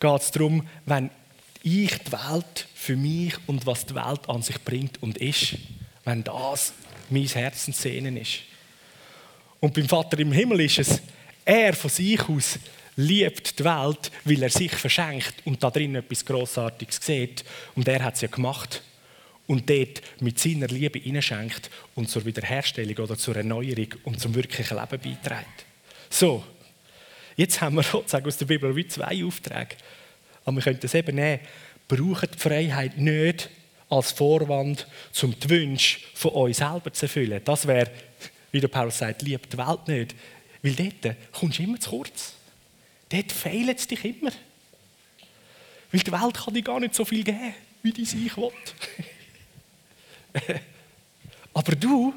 geht 0.00 0.20
es 0.20 0.30
darum, 0.30 0.66
wenn 0.86 1.10
ich 1.62 1.98
die 1.98 2.12
Welt 2.12 2.68
für 2.74 2.96
mich 2.96 3.34
und 3.46 3.66
was 3.66 3.84
die 3.84 3.94
Welt 3.94 4.30
an 4.30 4.40
sich 4.40 4.58
bringt 4.64 5.02
und 5.02 5.18
ist, 5.18 5.56
wenn 6.04 6.24
das 6.24 6.72
mein 7.10 7.26
Herzenssehnen 7.26 8.16
ist. 8.16 8.40
Und 9.60 9.74
beim 9.74 9.88
Vater 9.88 10.18
im 10.18 10.32
Himmel 10.32 10.60
ist 10.60 10.78
es, 10.78 11.00
er 11.44 11.72
von 11.74 11.90
sich 11.90 12.20
aus 12.28 12.58
liebt 12.96 13.58
die 13.58 13.64
Welt, 13.64 14.10
weil 14.24 14.42
er 14.42 14.50
sich 14.50 14.72
verschenkt 14.72 15.34
und 15.44 15.62
da 15.62 15.70
drin 15.70 15.94
etwas 15.94 16.24
Grossartiges 16.24 17.00
sieht. 17.02 17.44
Und 17.74 17.88
er 17.88 18.02
hat 18.02 18.14
es 18.14 18.20
ja 18.20 18.28
gemacht. 18.28 18.82
Und 19.46 19.68
dort 19.68 20.00
mit 20.20 20.38
seiner 20.38 20.68
Liebe 20.68 20.98
hineinschenkt 20.98 21.70
und 21.94 22.08
zur 22.08 22.24
Wiederherstellung 22.24 22.96
oder 22.96 23.18
zur 23.18 23.36
Erneuerung 23.36 23.88
und 24.04 24.18
zum 24.18 24.34
wirklichen 24.34 24.78
Leben 24.78 25.00
beiträgt. 25.02 25.66
So, 26.08 26.44
jetzt 27.36 27.60
haben 27.60 27.76
wir 27.76 27.82
sozusagen 27.82 28.26
aus 28.26 28.38
der 28.38 28.46
Bibel 28.46 28.74
wie 28.74 28.86
zwei 28.86 29.22
Aufträge. 29.24 29.76
Aber 30.44 30.56
wir 30.56 30.62
können 30.62 30.80
das 30.80 30.94
eben 30.94 31.16
nehmen. 31.16 31.40
Braucht 31.88 32.34
die 32.34 32.38
Freiheit 32.38 32.96
nicht 32.96 33.50
als 33.94 34.12
Vorwand, 34.12 34.86
um 35.22 35.38
die 35.38 35.50
Wünsche 35.50 36.00
von 36.14 36.32
euch 36.32 36.56
selber 36.56 36.92
zu 36.92 37.06
erfüllen. 37.06 37.40
Das 37.44 37.66
wäre, 37.66 37.90
wie 38.52 38.60
der 38.60 38.68
Paulus 38.68 38.98
sagt, 38.98 39.22
liebt 39.22 39.52
die 39.52 39.58
Welt 39.58 39.88
nicht. 39.88 40.14
Weil 40.62 40.74
dort 40.74 41.16
kommst 41.32 41.58
du 41.58 41.62
immer 41.62 41.78
zu 41.78 41.90
kurz. 41.90 42.34
Dort 43.08 43.32
fehlt 43.32 43.78
es 43.78 43.86
dich 43.86 44.04
immer. 44.04 44.32
Weil 45.92 46.00
die 46.00 46.12
Welt 46.12 46.34
kann 46.34 46.54
dir 46.54 46.62
gar 46.62 46.80
nicht 46.80 46.94
so 46.94 47.04
viel 47.04 47.22
geben, 47.22 47.54
wie 47.82 47.92
die 47.92 48.04
sich 48.04 48.36
will. 48.36 48.50
Aber 51.54 51.76
du 51.76 52.14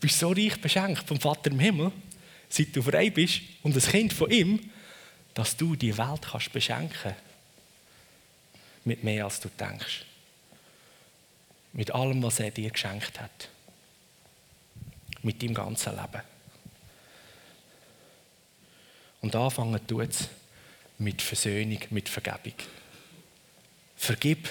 bist 0.00 0.18
so 0.18 0.30
reich 0.30 0.60
beschenkt 0.60 1.08
vom 1.08 1.18
Vater 1.18 1.50
im 1.50 1.58
Himmel, 1.58 1.90
seit 2.48 2.76
du 2.76 2.82
frei 2.82 3.10
bist 3.10 3.40
und 3.62 3.74
ein 3.74 3.82
Kind 3.82 4.12
von 4.12 4.30
ihm, 4.30 4.70
dass 5.34 5.56
du 5.56 5.74
die 5.74 5.96
Welt 5.98 6.28
kannst 6.30 6.52
beschenken 6.52 7.14
mit 8.84 9.02
mehr 9.02 9.24
als 9.24 9.40
du 9.40 9.48
denkst. 9.48 10.04
Mit 11.76 11.90
allem, 11.90 12.22
was 12.22 12.40
er 12.40 12.50
dir 12.50 12.70
geschenkt 12.70 13.20
hat. 13.20 13.50
Mit 15.22 15.42
deinem 15.42 15.52
ganzen 15.52 15.94
Leben. 15.94 16.22
Und 19.20 19.36
anfangen 19.36 19.86
tut 19.86 20.08
es 20.08 20.28
mit 20.96 21.20
Versöhnung, 21.20 21.80
mit 21.90 22.08
Vergebung. 22.08 22.54
Vergib. 23.94 24.48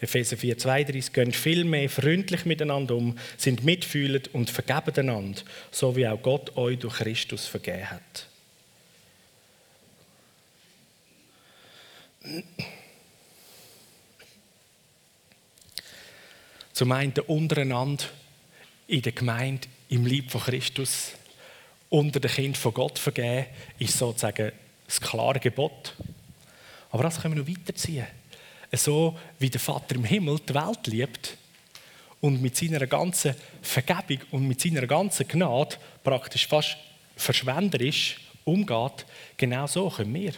Epheser 0.00 0.38
4, 0.38 0.56
32, 0.56 1.12
gehen 1.12 1.32
vielmehr 1.32 1.90
freundlich 1.90 2.46
miteinander 2.46 2.96
um, 2.96 3.18
sind 3.36 3.64
mitfühlend 3.64 4.34
und 4.34 4.48
vergeben 4.48 4.96
einander, 4.96 5.42
so 5.70 5.94
wie 5.94 6.08
auch 6.08 6.22
Gott 6.22 6.56
euch 6.56 6.78
durch 6.78 6.94
Christus 6.96 7.46
vergeben 7.46 7.90
hat. 7.90 8.26
Zum 16.72 16.92
einen 16.92 17.12
untereinander 17.26 18.04
in 18.86 19.02
der 19.02 19.12
Gemeinde, 19.12 19.68
im 19.90 20.06
Lieb 20.06 20.30
von 20.30 20.40
Christus, 20.40 21.12
unter 21.90 22.20
den 22.20 22.30
Kind 22.30 22.56
von 22.56 22.72
Gott 22.72 22.98
vergeben, 22.98 23.46
ist 23.78 23.98
sozusagen 23.98 24.52
das 24.86 25.00
klare 25.00 25.40
Gebot. 25.40 25.94
Aber 26.90 27.02
das 27.02 27.20
können 27.20 27.36
wir 27.36 27.42
noch 27.42 27.50
weiterziehen. 27.50 28.06
So 28.72 29.18
wie 29.38 29.50
der 29.50 29.60
Vater 29.60 29.96
im 29.96 30.04
Himmel 30.04 30.38
die 30.48 30.54
Welt 30.54 30.86
liebt 30.86 31.36
und 32.20 32.40
mit 32.40 32.56
seiner 32.56 32.86
ganzen 32.86 33.34
Vergebung 33.62 34.18
und 34.30 34.46
mit 34.46 34.60
seiner 34.60 34.86
ganzen 34.86 35.26
Gnade 35.26 35.76
praktisch 36.04 36.46
fast 36.46 36.76
verschwenderisch 37.16 38.20
umgeht, 38.44 39.04
genau 39.36 39.66
so 39.66 39.90
können 39.90 40.14
wir 40.14 40.32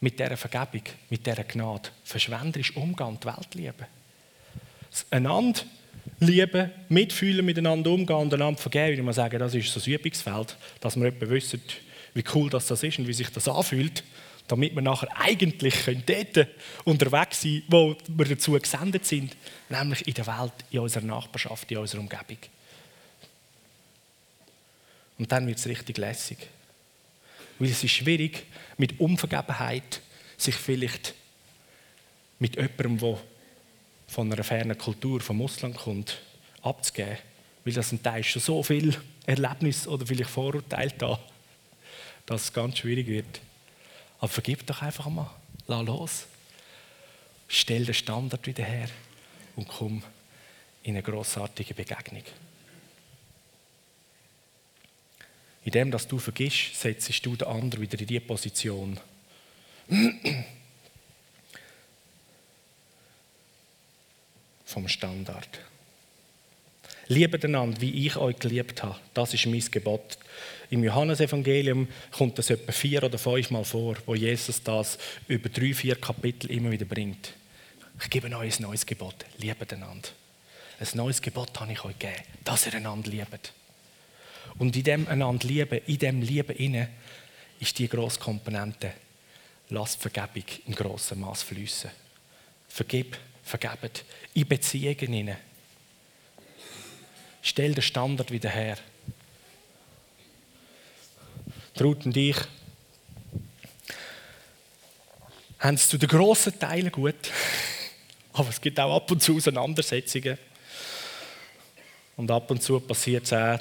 mit 0.00 0.18
dieser 0.18 0.36
Vergebung, 0.36 0.82
mit 1.08 1.26
dieser 1.26 1.44
Gnade 1.44 1.90
verschwenderisch 2.04 2.76
umgehen 2.76 3.06
und 3.06 3.22
die 3.22 3.28
Welt 3.28 3.54
lieben 3.54 3.86
einander 5.10 5.60
lieben, 6.20 6.70
mitfühlen, 6.88 7.44
miteinander 7.44 7.90
umgehen 7.90 8.16
und 8.16 8.34
einander 8.34 8.60
vergeben. 8.60 8.94
Ich 8.94 9.02
muss 9.02 9.16
sagen, 9.16 9.38
das 9.38 9.54
ist 9.54 9.72
so 9.72 9.80
ein 9.80 9.94
Übungsfeld, 9.94 10.56
dass 10.80 10.96
wir 10.96 11.06
etwa 11.06 11.28
wissen, 11.28 11.60
wie 12.14 12.24
cool 12.34 12.48
das, 12.48 12.70
ist 12.70 12.98
und 12.98 13.06
wie 13.06 13.12
sich 13.12 13.28
das 13.30 13.48
anfühlt, 13.48 14.02
damit 14.48 14.74
wir 14.74 14.82
nachher 14.82 15.08
eigentlich 15.18 15.74
dort 16.06 16.48
unterwegs 16.84 17.42
sein 17.42 17.62
können, 17.68 17.96
wo 17.96 17.96
wir 18.08 18.26
dazu 18.26 18.52
gesendet 18.52 19.04
sind, 19.04 19.36
nämlich 19.68 20.06
in 20.06 20.14
der 20.14 20.26
Welt, 20.26 20.52
in 20.70 20.80
unserer 20.80 21.04
Nachbarschaft, 21.04 21.70
in 21.70 21.78
unserer 21.78 22.00
Umgebung. 22.00 22.38
Und 25.18 25.32
dann 25.32 25.46
wird 25.46 25.58
es 25.58 25.66
richtig 25.66 25.98
lässig. 25.98 26.38
Weil 27.58 27.70
es 27.70 27.82
ist 27.82 27.92
schwierig, 27.92 28.44
mit 28.76 29.00
Unvergebenheit 29.00 30.02
sich 30.36 30.54
vielleicht 30.54 31.14
mit 32.38 32.56
jemandem, 32.56 32.98
der 32.98 33.18
von 34.08 34.30
einer 34.30 34.44
fernen 34.44 34.76
Kultur, 34.76 35.20
vom 35.20 35.40
Ausland 35.40 35.76
kommt, 35.76 36.20
abzugeben. 36.62 37.16
Weil 37.64 37.72
das 37.72 37.92
ein 37.92 38.02
Teil 38.02 38.22
schon 38.22 38.42
so 38.42 38.62
viel 38.62 38.94
Erlebnis 39.24 39.88
oder 39.88 40.06
vielleicht 40.06 40.30
Vorurteile 40.30 40.92
da, 40.98 41.18
dass 42.26 42.44
es 42.44 42.52
ganz 42.52 42.78
schwierig 42.78 43.06
wird. 43.06 43.40
Aber 44.18 44.28
vergib 44.28 44.66
doch 44.66 44.82
einfach 44.82 45.08
mal. 45.08 45.30
Lass 45.66 45.86
los. 45.86 46.26
Stell 47.48 47.84
den 47.84 47.94
Standard 47.94 48.46
wieder 48.46 48.64
her 48.64 48.88
und 49.56 49.68
komm 49.68 50.02
in 50.82 50.94
eine 50.94 51.02
grossartige 51.02 51.74
Begegnung. 51.74 52.22
In 55.64 55.72
dem, 55.72 55.90
dass 55.90 56.06
du 56.06 56.18
vergisst, 56.18 56.80
setzt 56.80 57.26
du 57.26 57.34
den 57.34 57.48
anderen 57.48 57.82
wieder 57.82 57.98
in 57.98 58.06
diese 58.06 58.20
Position 58.20 59.00
vom 64.64 64.88
Standard. 64.88 65.60
Liebe 67.08 67.40
einander, 67.42 67.80
wie 67.80 68.06
ich 68.06 68.16
euch 68.16 68.38
geliebt 68.38 68.82
habe. 68.82 68.98
Das 69.14 69.34
ist 69.34 69.46
mein 69.46 69.64
Gebot. 69.70 70.18
Im 70.70 70.82
Johannesevangelium 70.82 71.88
kommt 72.10 72.38
das 72.38 72.50
etwa 72.50 72.72
vier 72.72 73.02
oder 73.02 73.18
fünf 73.18 73.50
Mal 73.50 73.64
vor, 73.64 73.96
wo 74.06 74.14
Jesus 74.14 74.62
das 74.62 74.98
über 75.28 75.48
drei, 75.48 75.72
vier 75.74 75.96
Kapitel 75.96 76.50
immer 76.50 76.70
wieder 76.70 76.86
bringt. 76.86 77.32
Ich 78.02 78.10
gebe 78.10 78.34
euch 78.36 78.58
ein 78.58 78.62
neues 78.62 78.84
Gebot. 78.84 79.24
Liebe 79.38 79.66
einander. 79.70 80.08
Ein 80.78 80.88
neues 80.94 81.22
Gebot 81.22 81.58
habe 81.58 81.72
ich 81.72 81.84
euch 81.84 81.98
gegeben, 81.98 82.22
dass 82.44 82.66
ihr 82.66 82.74
einander 82.74 83.10
liebt. 83.10 83.52
Und 84.58 84.76
in 84.76 84.82
dem 84.82 85.08
einander 85.08 85.46
lieben, 85.46 85.80
in 85.86 85.98
dem 85.98 86.20
Lieben 86.20 86.56
inne, 86.56 86.88
ist 87.60 87.78
die 87.78 87.88
grosse 87.88 88.20
Komponente. 88.20 88.92
Lasst 89.70 90.00
Vergebung 90.00 90.44
in 90.66 90.74
grossem 90.74 91.20
Maß 91.20 91.42
fließen. 91.42 91.90
Vergib 92.68 93.16
vergebt. 93.42 94.04
In 94.34 94.46
Beziehungen 94.46 95.12
hinein. 95.12 95.38
Stell 97.42 97.74
den 97.74 97.82
Standard 97.82 98.30
wieder 98.30 98.50
her. 98.50 98.76
Traut 101.76 102.06
und 102.06 102.16
ich 102.16 102.36
haben 105.58 105.74
es 105.74 105.88
zu 105.88 105.98
den 105.98 106.08
grossen 106.08 106.58
Teilen 106.58 106.90
gut. 106.90 107.30
Aber 108.32 108.48
es 108.48 108.60
gibt 108.60 108.80
auch 108.80 108.96
ab 108.96 109.10
und 109.10 109.22
zu 109.22 109.36
Auseinandersetzungen. 109.36 110.38
Und 112.16 112.30
ab 112.30 112.50
und 112.50 112.62
zu 112.62 112.80
passiert 112.80 113.24
es 113.24 113.32
auch, 113.32 113.58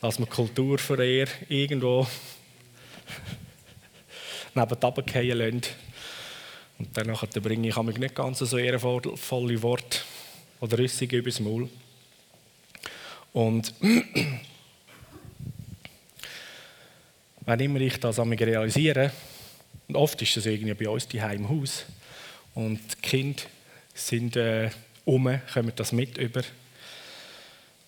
dass 0.00 0.18
man 0.18 0.30
Kulturverehrer 0.30 1.30
irgendwo 1.48 2.06
neben 4.54 4.80
die 4.80 5.30
lassen 5.32 5.62
und 6.78 6.96
dann 6.96 7.14
bringe 7.42 7.68
ich 7.68 7.76
nicht 7.76 8.14
ganz 8.14 8.38
so 8.38 8.56
ehrenvolle 8.56 9.62
Worte 9.62 9.98
oder 10.60 10.78
Rüssige 10.78 11.18
übers 11.18 11.38
Maul. 11.38 11.68
Und 13.34 13.74
wenn 17.46 17.60
immer 17.60 17.80
ich 17.80 17.98
das 17.98 18.18
realisiere, 18.18 19.12
und 19.88 19.96
oft 19.96 20.20
ist 20.22 20.36
das 20.36 20.46
irgendwie 20.46 20.74
bei 20.74 20.88
uns 20.88 21.08
die 21.08 21.18
im 21.18 21.48
Haus, 21.48 21.84
und 22.54 22.80
die 22.80 23.00
Kinder 23.08 23.42
sind 23.94 24.36
äh, 24.36 24.70
um, 25.04 25.40
kommen 25.52 25.72
das 25.74 25.92
mit 25.92 26.18
über. 26.18 26.42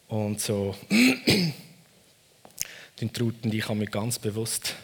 Und 0.09 0.40
so, 0.40 0.76
dann 2.96 3.12
trauten 3.12 3.53
ich 3.53 3.68
mich 3.68 3.90
ganz 3.90 4.18
bewusst 4.18 4.74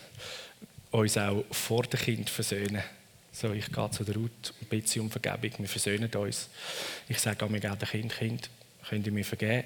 uns 0.91 1.19
auch 1.19 1.45
vor 1.51 1.83
dem 1.83 2.01
Kind 2.01 2.31
versöhnen. 2.31 2.83
So, 3.31 3.53
ich 3.53 3.71
gehe 3.71 3.91
zu 3.91 4.05
der 4.05 4.17
Ruth 4.17 4.55
und 4.61 4.69
bitte 4.69 4.89
sie 4.89 5.01
um 5.01 5.11
Vergebung. 5.11 5.59
Wir 5.59 5.69
versöhnen 5.69 6.11
uns. 6.13 6.49
Ich 7.09 7.19
sage 7.19 7.45
auch 7.45 7.51
mir 7.51 7.61
gerne 7.61 7.79
Kind, 7.79 8.17
Kind, 8.17 8.51
könnt 8.89 9.07
ihr 9.07 9.13
mir 9.13 9.25
vergeben? 9.25 9.65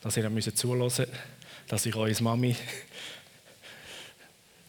dass 0.00 0.16
ihr 0.16 0.28
müsst 0.30 0.56
zulassen 0.56 1.06
dass 1.66 1.84
ich 1.84 1.94
eure 1.94 2.22
Mami 2.22 2.56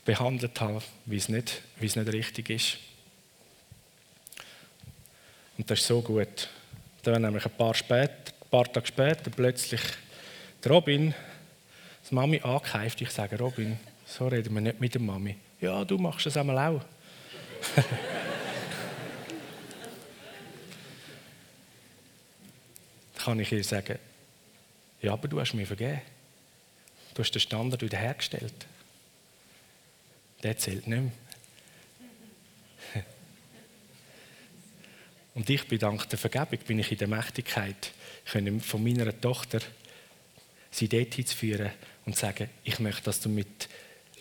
behandelt 0.06 0.60
habe, 0.60 0.82
wie 1.06 1.18
es 1.18 1.30
nicht, 1.30 1.62
wie 1.80 1.86
es 1.86 1.96
nicht 1.96 2.12
richtig 2.12 2.50
ist. 2.50 2.78
Und 5.58 5.70
das 5.70 5.80
ist 5.80 5.88
so 5.88 6.02
gut. 6.02 6.50
Dann 7.04 7.22
nämlich 7.22 7.46
ein 7.46 7.52
paar, 7.52 7.74
spät, 7.74 8.10
ein 8.10 8.50
paar 8.50 8.72
Tage 8.72 8.88
später 8.88 9.30
plötzlich 9.30 9.82
Robin, 10.68 11.14
die 12.10 12.16
Mami 12.16 12.40
angekeift. 12.42 13.02
Ich 13.02 13.12
sage, 13.12 13.38
Robin, 13.38 13.78
so 14.06 14.28
reden 14.28 14.54
wir 14.54 14.62
nicht 14.62 14.80
mit 14.80 14.94
der 14.94 15.02
Mami. 15.02 15.36
Ja, 15.62 15.84
du 15.84 15.98
machst 15.98 16.26
das 16.26 16.38
einmal 16.38 16.58
auch. 16.58 16.82
Dann 23.16 23.24
kann 23.24 23.40
ich 23.40 23.52
ihr 23.52 23.64
sagen, 23.64 24.00
ja, 25.02 25.14
aber 25.14 25.28
du 25.28 25.40
hast 25.40 25.54
mir 25.54 25.68
vergeben. 25.68 26.02
Du 27.14 27.22
hast 27.22 27.32
den 27.32 27.42
Standard 27.42 27.82
wiederhergestellt. 27.82 28.66
Der 30.44 30.58
zählt 30.58 30.88
nicht 30.88 31.02
mehr. 31.02 31.12
Und 35.36 35.50
ich 35.50 35.68
bin 35.68 35.80
dank 35.80 36.10
der 36.10 36.20
Vergebung 36.20 36.60
bin 36.66 36.80
ich 36.80 36.92
in 36.92 36.98
der 36.98 37.08
Mächtigkeit, 37.08 37.92
von 38.26 38.84
meiner 38.84 39.22
Tochter 39.22 39.62
sie 40.72 40.90
zu 40.90 41.36
führen 41.36 41.72
und 42.06 42.18
sagen, 42.18 42.50
ich 42.64 42.80
möchte, 42.80 43.04
dass 43.04 43.22
du 43.22 43.30
mit 43.30 43.70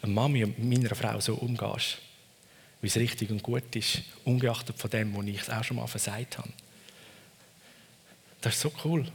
Mami 0.03 0.45
und 0.45 0.63
meiner 0.63 0.95
Frau 0.95 1.21
so 1.21 1.35
umgehst, 1.35 1.99
wie 2.81 2.87
es 2.87 2.97
richtig 2.97 3.31
und 3.31 3.43
gut 3.43 3.75
ist, 3.75 4.03
ungeachtet 4.25 4.79
von 4.79 4.91
dem, 4.91 5.13
wo 5.15 5.23
ich 5.23 5.51
auch 5.51 5.65
schon 5.65 5.79
mal 5.79 5.89
versagt 5.89 6.39
habe. 6.39 6.51
Das 8.41 8.55
ist 8.55 8.61
so 8.61 8.73
cool. 8.85 9.11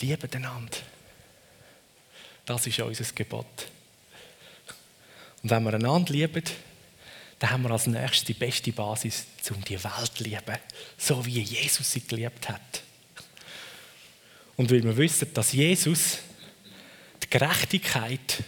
Liebe 0.00 0.28
einander. 0.34 0.78
Das 2.44 2.66
ist 2.66 2.78
unser 2.80 3.04
Gebot. 3.14 3.68
Und 5.42 5.50
wenn 5.50 5.62
wir 5.64 5.74
einander 5.74 6.12
lieben, 6.12 6.44
dann 7.38 7.50
haben 7.50 7.62
wir 7.64 7.70
als 7.72 7.86
nächstes 7.86 8.24
die 8.24 8.34
beste 8.34 8.72
Basis, 8.72 9.26
um 9.50 9.64
die 9.64 9.82
Welt 9.82 10.12
zu 10.14 10.24
lieben, 10.24 10.58
so 10.96 11.24
wie 11.26 11.40
Jesus 11.40 11.90
sie 11.90 12.06
geliebt 12.06 12.48
hat. 12.48 12.82
Und 14.56 14.70
weil 14.70 14.84
wir 14.84 14.96
wissen, 14.96 15.32
dass 15.34 15.52
Jesus 15.52 16.18
die 17.22 17.30
Gerechtigkeit 17.30 18.44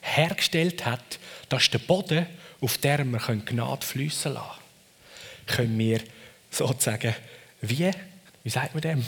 hergestellt 0.00 0.84
hat, 0.84 1.18
das 1.48 1.62
ist 1.62 1.74
der 1.74 1.78
Boden, 1.78 2.26
auf 2.60 2.78
dem 2.78 3.12
wir 3.12 3.18
Gnade 3.18 3.86
fließen 3.86 4.32
lassen 4.32 4.58
können, 5.46 5.68
können 5.68 5.78
wir 5.78 6.00
sozusagen 6.50 7.14
wie, 7.60 7.90
wie 8.42 8.50
sagt 8.50 8.74
man 8.74 8.82
dem, 8.82 9.04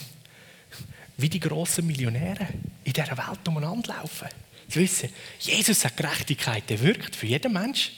wie 1.17 1.29
die 1.29 1.41
grossen 1.41 1.87
Millionäre 1.87 2.49
in 2.85 2.93
dieser 2.93 3.17
Welt 3.17 3.47
umeinander 3.47 3.95
laufen. 3.95 4.29
Sie 4.69 4.81
wissen, 4.81 5.11
Jesus 5.39 5.85
hat 5.85 5.97
Gerechtigkeit, 5.97 6.69
der 6.69 6.81
wirkt 6.81 7.17
für 7.17 7.27
jeden 7.27 7.53
Mensch. 7.53 7.93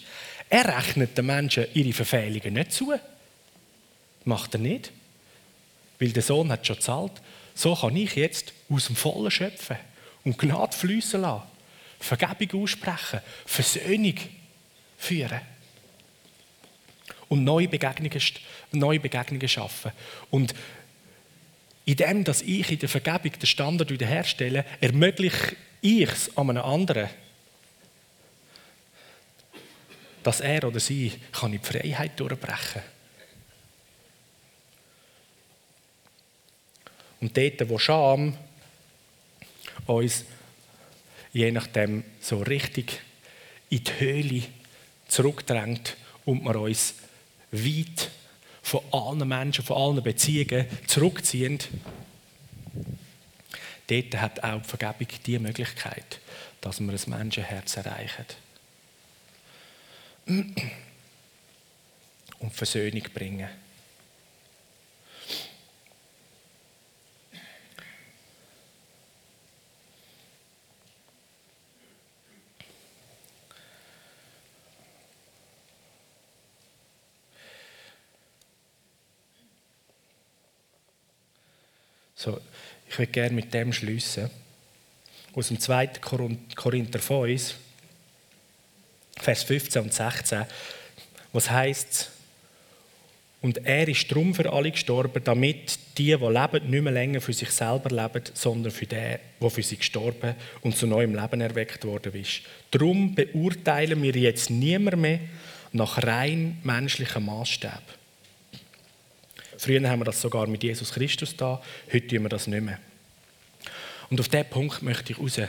Er 0.51 0.77
rechnet 0.77 1.17
den 1.17 1.27
Menschen 1.27 1.67
ihre 1.75 1.93
Verfehlungen 1.93 2.55
nicht 2.55 2.73
zu. 2.73 2.95
Macht 4.25 4.55
er 4.55 4.61
nicht. 4.61 4.93
Weil 5.99 6.11
der 6.11 6.23
Sohn 6.23 6.51
hat 6.51 6.67
schon 6.67 6.77
gezahlt. 6.77 7.13
So 7.55 7.75
kann 7.75 7.97
ich 7.97 8.15
jetzt 8.15 8.53
aus 8.71 8.87
dem 8.87 8.97
Vollen 8.97 9.31
schöpfen 9.31 9.77
und 10.25 10.39
Gnade 10.39 10.77
fließen 10.77 11.21
lassen, 11.21 11.43
Vergebung 11.99 12.63
aussprechen, 12.63 13.21
Versöhnung 13.45 14.15
führen 14.97 15.41
und 17.29 17.45
neue 17.45 17.69
Begegnungen, 17.69 18.23
neue 18.73 19.01
Begegnungen 19.01 19.49
schaffen. 19.49 19.93
Und 20.31 20.55
in 21.89 21.97
dem, 21.97 22.23
dass 22.23 22.43
ich 22.43 22.71
in 22.71 22.79
der 22.79 22.89
Vergebung 22.91 23.33
den 23.33 23.47
Standard 23.47 23.91
wiederherstelle, 23.91 24.67
ermögliche 24.79 25.57
ich 25.81 26.11
es 26.11 26.37
an 26.37 26.51
einem 26.51 26.63
anderen, 26.63 27.09
dass 30.23 30.41
er 30.41 30.65
oder 30.65 30.81
sie 30.81 31.19
kann 31.33 31.55
in 31.55 31.63
die 31.63 31.67
Freiheit 31.67 32.21
durchbrechen 32.21 32.83
Und 37.21 37.35
dort, 37.35 37.69
wo 37.71 37.79
Scham 37.79 38.37
uns 39.87 40.27
je 41.33 41.51
nachdem 41.51 42.05
so 42.21 42.43
richtig 42.43 43.01
in 43.71 43.83
die 43.83 43.93
Höhle 43.99 44.43
zurückdrängt 45.09 45.97
und 46.27 46.45
wir 46.45 46.57
uns 46.57 46.97
weit 47.51 48.11
von 48.69 48.83
allen 48.93 49.27
Menschen, 49.27 49.65
von 49.65 49.77
allen 49.77 50.03
Beziehungen 50.03 50.67
zurückziehen, 50.87 51.59
dort 53.87 54.17
hat 54.17 54.45
auch 54.45 54.61
die 54.61 54.69
Vergebung 54.69 55.09
die 55.25 55.39
Möglichkeit, 55.39 56.21
dass 56.61 56.81
wir 56.81 56.93
ein 56.93 57.01
Menschenherz 57.07 57.79
erreichen. 57.79 58.27
Und 60.27 60.55
Versöhnung 62.53 63.05
bringen. 63.15 63.49
So, 82.19 82.41
ich 82.91 82.99
würde 82.99 83.13
gerne 83.13 83.33
mit 83.33 83.55
dem 83.55 83.73
schließen. 83.73 84.29
Aus 85.35 85.49
dem 85.49 85.61
2. 85.61 85.87
Korinther 86.57 86.99
5, 86.99 87.55
Vers 89.21 89.45
15 89.45 89.83
und 89.83 89.95
16, 89.95 90.45
was 91.33 91.49
heißt 91.49 92.11
und 93.41 93.65
er 93.65 93.87
ist 93.87 94.13
drum 94.13 94.35
für 94.35 94.53
alle 94.53 94.73
gestorben, 94.73 95.23
damit 95.23 95.79
die, 95.97 96.07
die 96.07 96.13
leben, 96.13 96.71
nicht 96.71 96.83
mehr 96.83 96.93
länger 96.93 97.21
für 97.21 97.33
sich 97.33 97.51
selber 97.51 97.89
leben, 97.91 98.25
sondern 98.35 98.73
für 98.73 98.87
den, 98.87 99.19
der 99.41 99.51
für 99.51 99.63
sie 99.63 99.77
gestorben 99.77 100.35
und 100.63 100.77
zu 100.77 100.89
neuem 100.89 101.15
Leben 101.15 101.41
erweckt 101.41 101.85
worden 101.85 102.15
ist. 102.15 102.41
Darum 102.73 103.15
beurteilen 103.15 104.03
wir 104.03 104.17
jetzt 104.17 104.51
niemand 104.51 104.97
mehr 104.97 105.21
nach 105.73 106.03
rein 106.03 106.59
menschlichem 106.65 107.27
Maßstab. 107.27 107.83
Früher 109.59 109.91
haben 109.91 110.01
wir 110.01 110.05
das 110.05 110.21
sogar 110.21 110.47
mit 110.47 110.63
Jesus 110.63 110.93
Christus 110.93 111.37
da, 111.37 111.61
heute 111.93 112.07
tun 112.07 112.23
wir 112.23 112.29
das 112.29 112.47
nicht 112.47 112.63
mehr. 112.63 112.79
Und 114.09 114.21
auf 114.21 114.29
diesen 114.29 114.49
Punkt 114.49 114.83
möchte 114.83 115.13
ich 115.13 115.19
raus. 115.19 115.41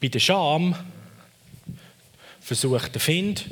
Bei 0.00 0.06
der 0.06 0.20
Scham 0.20 0.76
versucht 2.40 2.94
der 2.94 3.00
Find, 3.00 3.46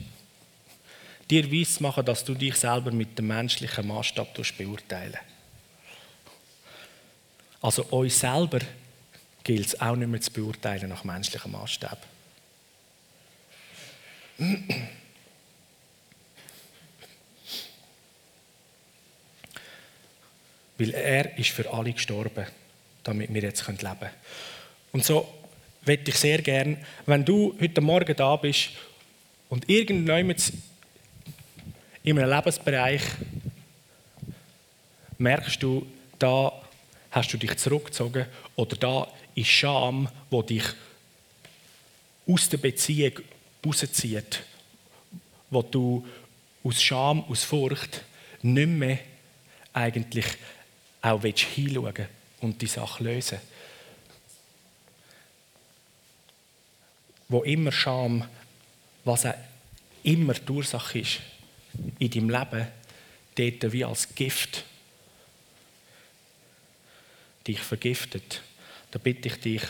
dir 1.29 1.51
weiss 1.51 1.75
zu 1.75 1.83
machen, 1.83 2.05
dass 2.05 2.25
du 2.25 2.35
dich 2.35 2.55
selber 2.55 2.93
mit 2.93 3.19
dem 3.19 3.27
menschlichen 3.27 3.89
Maßstab 3.89 4.29
beurteilen 4.57 5.19
Also 7.61 7.83
uns 7.87 8.21
selber 8.21 8.61
gilt 9.43 9.67
es 9.67 9.81
auch 9.81 9.97
nicht 9.97 10.09
mehr 10.09 10.21
zu 10.21 10.31
beurteilen 10.31 10.89
nach 10.89 11.03
menschlichem 11.03 11.51
Maßstab. 11.51 12.07
Weil 20.79 20.91
er 20.91 21.39
ist 21.39 21.51
für 21.51 21.72
alle 21.72 21.93
gestorben, 21.93 22.47
damit 23.03 23.33
wir 23.33 23.43
jetzt 23.43 23.66
leben 23.66 23.79
können. 23.79 24.11
Und 24.93 25.05
so 25.05 25.27
möchte 25.85 26.11
ich 26.11 26.16
sehr 26.16 26.43
gern, 26.43 26.77
wenn 27.07 27.24
du 27.24 27.55
heute 27.61 27.81
Morgen 27.81 28.16
da 28.16 28.37
bist 28.37 28.70
und 29.49 29.68
irgendjemand 29.68 30.53
in 32.03 32.18
einem 32.18 32.31
Lebensbereich 32.31 33.03
merkst 35.18 35.62
du, 35.62 35.87
da 36.18 36.53
hast 37.11 37.33
du 37.33 37.37
dich 37.37 37.57
zurückgezogen 37.57 38.27
oder 38.57 38.77
da 38.77 39.09
ist 39.35 39.49
Scham, 39.49 40.09
wo 40.31 40.43
dich 40.43 40.64
aus 42.29 42.49
der 42.49 42.59
Beziehung 42.59 43.12
rauszieht, 43.64 44.43
wo 45.51 45.62
du 45.62 46.07
aus 46.64 46.83
Scham, 46.83 47.24
aus 47.24 47.45
Furcht 47.45 48.03
nicht 48.43 48.68
mehr 48.68 48.99
eigentlich 49.72 50.27
auch 51.03 51.22
hinschauen 51.22 52.07
und 52.40 52.61
die 52.61 52.66
Sache 52.66 53.05
lösen 53.05 53.38
Wo 57.28 57.42
immer 57.42 57.72
Scham, 57.72 58.24
was 59.05 59.26
auch 59.26 59.34
immer 60.05 60.34
die 60.34 60.53
Ursache 60.53 61.01
ist 61.01 61.20
in 61.99 62.11
deinem 62.11 62.30
Leben, 62.30 62.68
dort 63.34 63.72
wie 63.72 63.84
als 63.84 64.14
Gift 64.14 64.64
dich 67.47 67.61
vergiftet, 67.61 68.42
da 68.90 68.99
bitte 68.99 69.28
ich 69.28 69.40
dich, 69.40 69.62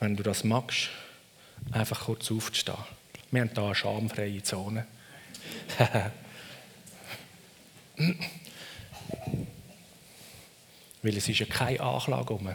wenn 0.00 0.16
du 0.16 0.22
das 0.22 0.44
magst, 0.44 0.90
einfach 1.72 2.04
kurz 2.04 2.30
aufzustehen. 2.30 2.76
Wir 3.30 3.40
haben 3.42 3.50
hier 3.54 3.62
eine 3.64 3.74
schamfreie 3.74 4.42
Zone. 4.42 4.86
Weil 11.02 11.16
es 11.16 11.28
ist 11.28 11.38
ja 11.38 11.46
keine 11.46 11.80
Anklage 11.80 12.32
um. 12.32 12.54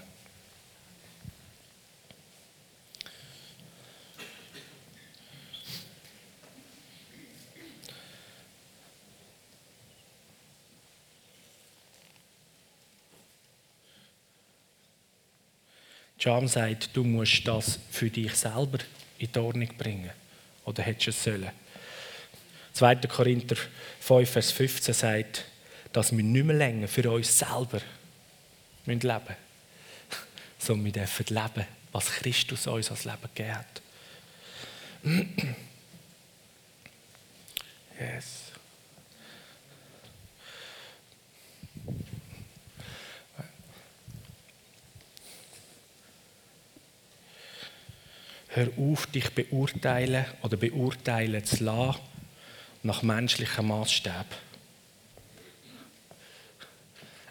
Jam 16.20 16.50
sagt, 16.50 16.90
du 16.94 17.06
musst 17.06 17.48
das 17.48 17.80
für 17.90 18.10
dich 18.10 18.34
selber 18.34 18.80
in 19.20 19.32
die 19.32 19.40
Ordnung 19.40 19.70
bringen. 19.78 20.12
Oder 20.66 20.84
hättest 20.84 21.08
du 21.08 21.12
es 21.12 21.24
sollen? 21.24 21.50
2. 22.74 22.96
Korinther 23.08 23.56
5, 24.02 24.30
Vers 24.30 24.52
15 24.52 24.94
sagt, 24.94 25.46
dass 25.92 26.16
wir 26.16 26.24
nicht 26.24 26.46
mehr 26.46 26.56
länger 26.56 26.88
für 26.88 27.10
uns 27.12 27.38
selber 27.38 27.82
leben 28.86 29.00
müssen, 29.08 29.22
sondern 30.60 30.86
wir 30.86 30.92
dürfen 30.92 31.26
leben, 31.28 31.68
was 31.92 32.06
Christus 32.08 32.68
uns 32.68 32.92
als 32.92 33.06
Leben 33.06 33.18
gegeben 33.34 33.56
hat. 33.56 33.82
Yes. 38.00 38.54
Hör 48.48 48.70
auf, 48.78 49.06
dich 49.08 49.30
beurteilen 49.36 50.26
oder 50.42 50.56
beurteilen 50.56 51.44
zu 51.44 51.64
lassen 51.64 52.00
nach 52.84 53.04
menschlichem 53.04 53.68
Maßstab. 53.68 54.26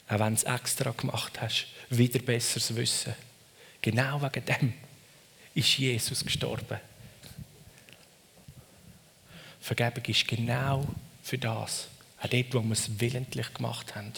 Auch 0.09 0.19
wenn 0.19 0.35
du 0.35 0.41
es 0.41 0.45
extra 0.45 0.91
gemacht 0.91 1.41
hast, 1.41 1.67
wieder 1.91 2.19
besseres 2.21 2.75
Wissen. 2.75 3.15
Genau 3.83 4.21
wegen 4.23 4.45
dem 4.45 4.75
ist 5.55 5.79
Jesus 5.79 6.25
gestorben. 6.25 6.81
Vergebung 9.61 10.05
ist 10.07 10.27
genau 10.27 10.87
für 11.23 11.37
das. 11.37 11.89
Auch 12.21 12.29
dort, 12.29 12.55
wo 12.55 12.63
wir 12.63 12.73
es 12.73 13.01
willentlich 13.01 13.53
gemacht 13.53 13.95
haben. 13.95 14.13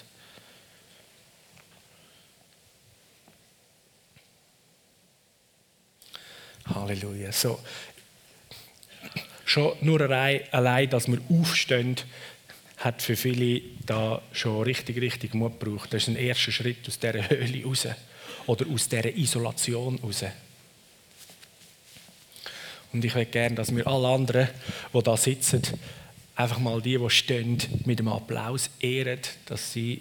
Halleluja. 6.66 7.32
So. 7.32 7.59
Schon 9.45 9.76
nur 9.80 10.01
allein, 10.03 10.91
dass 10.91 11.09
wir 11.09 11.20
aufstehen, 11.28 11.97
hat 12.81 13.03
für 13.03 13.14
viele 13.14 13.61
da 13.85 14.22
schon 14.33 14.62
richtig, 14.62 15.01
richtig 15.01 15.35
Mut 15.35 15.61
gebraucht. 15.61 15.93
Das 15.93 16.03
ist 16.03 16.09
ein 16.09 16.16
erster 16.16 16.51
Schritt 16.51 16.89
aus 16.89 16.99
dieser 16.99 17.28
Höhle 17.28 17.64
raus 17.64 17.87
oder 18.47 18.66
aus 18.66 18.89
dieser 18.89 19.14
Isolation 19.14 19.99
raus. 20.03 20.24
Und 22.93 23.05
ich 23.05 23.14
möchte 23.14 23.33
gerne, 23.33 23.55
dass 23.55 23.74
wir 23.74 23.87
alle 23.87 24.09
anderen, 24.09 24.49
die 24.95 25.03
da 25.03 25.16
sitzen, 25.16 25.62
einfach 26.35 26.59
mal 26.59 26.81
die, 26.81 26.97
die 26.97 27.11
stehen, 27.11 27.59
mit 27.85 28.01
einem 28.01 28.09
Applaus 28.09 28.70
ehren, 28.81 29.20
dass 29.45 29.72
sie 29.74 30.01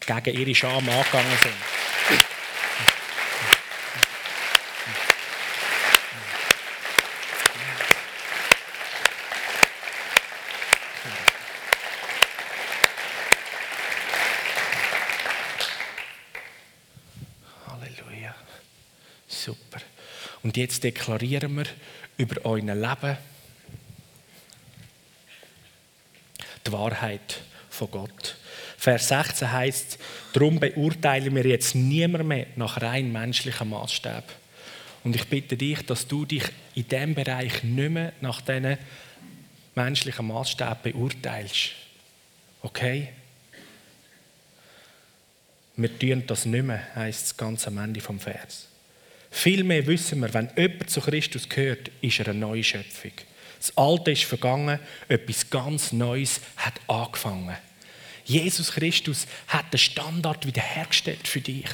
gegen 0.00 0.38
ihre 0.38 0.54
Scham 0.54 0.88
angegangen 0.88 1.38
sind. 1.42 1.54
Und 20.47 20.47
jetzt 20.58 20.84
deklarieren 20.84 21.56
wir 21.56 21.66
über 22.16 22.44
euer 22.44 22.74
Leben 22.74 23.16
die 26.66 26.72
Wahrheit 26.72 27.40
von 27.70 27.90
Gott. 27.90 28.36
Vers 28.76 29.08
16 29.08 29.50
heißt: 29.50 29.98
Darum 30.32 30.60
beurteilen 30.60 31.34
wir 31.34 31.46
jetzt 31.46 31.74
niemand 31.74 32.26
mehr 32.26 32.46
nach 32.56 32.80
rein 32.80 33.10
menschlichem 33.10 33.70
Maßstab. 33.70 34.24
Und 35.04 35.16
ich 35.16 35.26
bitte 35.26 35.56
dich, 35.56 35.80
dass 35.86 36.06
du 36.06 36.24
dich 36.24 36.44
in 36.74 36.88
diesem 36.88 37.14
Bereich 37.14 37.62
nicht 37.62 37.90
mehr 37.90 38.12
nach 38.20 38.40
diesen 38.40 38.78
menschlichen 39.74 40.26
Maßstab 40.26 40.82
beurteilst. 40.82 41.70
Okay? 42.62 43.08
Wir 45.76 45.96
tun 45.96 46.24
das 46.26 46.44
nicht 46.44 46.64
mehr, 46.64 46.82
heisst 46.96 47.26
es 47.26 47.36
ganz 47.36 47.66
am 47.68 47.78
Ende 47.78 48.00
vom 48.00 48.18
Vers. 48.18 48.66
Vielmehr 49.30 49.86
wissen 49.86 50.20
wir, 50.20 50.32
wenn 50.34 50.50
jemand 50.56 50.90
zu 50.90 51.00
Christus 51.00 51.48
gehört, 51.48 51.90
ist 52.00 52.18
er 52.20 52.28
eine 52.28 52.38
neue 52.38 52.64
Schöpfung. 52.64 53.12
Das 53.58 53.76
Alte 53.76 54.12
ist 54.12 54.24
vergangen, 54.24 54.78
etwas 55.08 55.50
ganz 55.50 55.92
Neues 55.92 56.40
hat 56.56 56.80
angefangen. 56.86 57.56
Jesus 58.24 58.72
Christus 58.72 59.26
hat 59.48 59.72
den 59.72 59.78
Standard 59.78 60.46
wiederhergestellt 60.46 61.26
für 61.26 61.40
dich, 61.40 61.68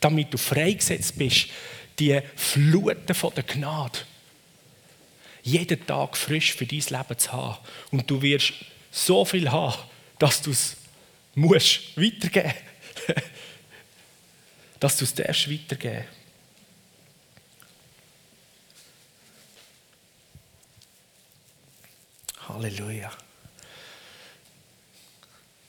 damit 0.00 0.32
du 0.32 0.38
freigesetzt 0.38 1.18
bist, 1.18 1.48
die 1.98 2.20
Fluten 2.36 3.14
von 3.14 3.34
der 3.34 3.44
Gnade 3.44 3.98
jeden 5.42 5.86
Tag 5.86 6.16
frisch 6.16 6.52
für 6.52 6.66
dein 6.66 6.80
Leben 6.80 7.18
zu 7.18 7.32
haben. 7.32 7.58
Und 7.90 8.10
du 8.10 8.20
wirst 8.22 8.52
so 8.90 9.24
viel 9.24 9.50
haben, 9.50 9.78
dass 10.18 10.42
du 10.42 10.50
es 10.50 10.76
musst 11.34 11.96
weitergeben. 11.96 12.54
dass 14.80 14.96
du 14.96 15.04
es 15.04 15.14
darfst. 15.14 15.48
Halleluja. 22.54 23.10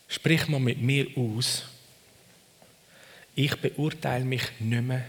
Sprich 0.08 0.48
mal 0.48 0.60
mit 0.60 0.82
mir 0.82 1.08
aus. 1.16 1.64
Ich 3.36 3.56
beurteile 3.56 4.26
mich 4.26 4.44
nicht 4.60 4.82
mehr 4.84 5.06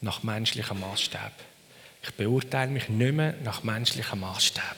nach 0.00 0.22
menschlichem 0.22 0.80
Maßstab. 0.80 1.32
Ich 2.02 2.12
beurteile 2.14 2.70
mich 2.70 2.88
nicht 2.88 3.14
mehr 3.14 3.34
nach 3.44 3.62
menschlichem 3.62 4.20
Maßstab. 4.20 4.76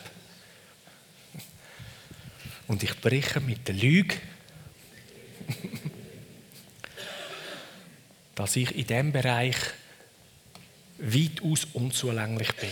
Und 2.66 2.82
ich 2.82 2.98
breche 3.00 3.40
mit 3.40 3.66
der 3.66 3.74
Lüge, 3.74 4.16
dass 8.34 8.56
ich 8.56 8.74
in 8.74 8.86
diesem 8.86 9.12
Bereich 9.12 9.56
weitaus 10.98 11.66
unzulänglich 11.72 12.52
bin. 12.54 12.70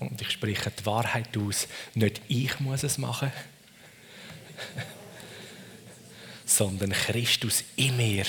Und 0.00 0.20
ich 0.20 0.30
spreche 0.30 0.70
die 0.70 0.86
Wahrheit 0.86 1.36
aus. 1.36 1.68
Nicht 1.94 2.22
ich 2.28 2.58
muss 2.58 2.82
es 2.82 2.98
machen, 2.98 3.30
sondern 6.44 6.90
Christus 6.90 7.62
in 7.76 7.96
mir 7.96 8.24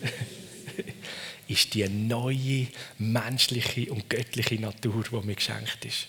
ist 1.48 1.74
die 1.74 1.88
neue 1.88 2.68
menschliche 2.98 3.92
und 3.92 4.08
göttliche 4.08 4.54
Natur, 4.54 5.04
die 5.04 5.26
mir 5.26 5.36
geschenkt 5.36 5.84
ist. 5.84 6.06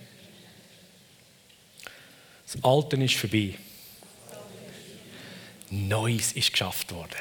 Das 2.46 2.62
Alte 2.62 2.94
ist 3.02 3.16
vorbei. 3.16 3.54
Neues 5.70 6.32
ist 6.34 6.52
geschafft 6.52 6.92
worden. 6.92 7.16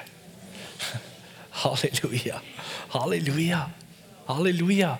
Halleluja. 1.53 2.39
Halleluja. 2.93 3.73
Halleluja. 4.27 4.99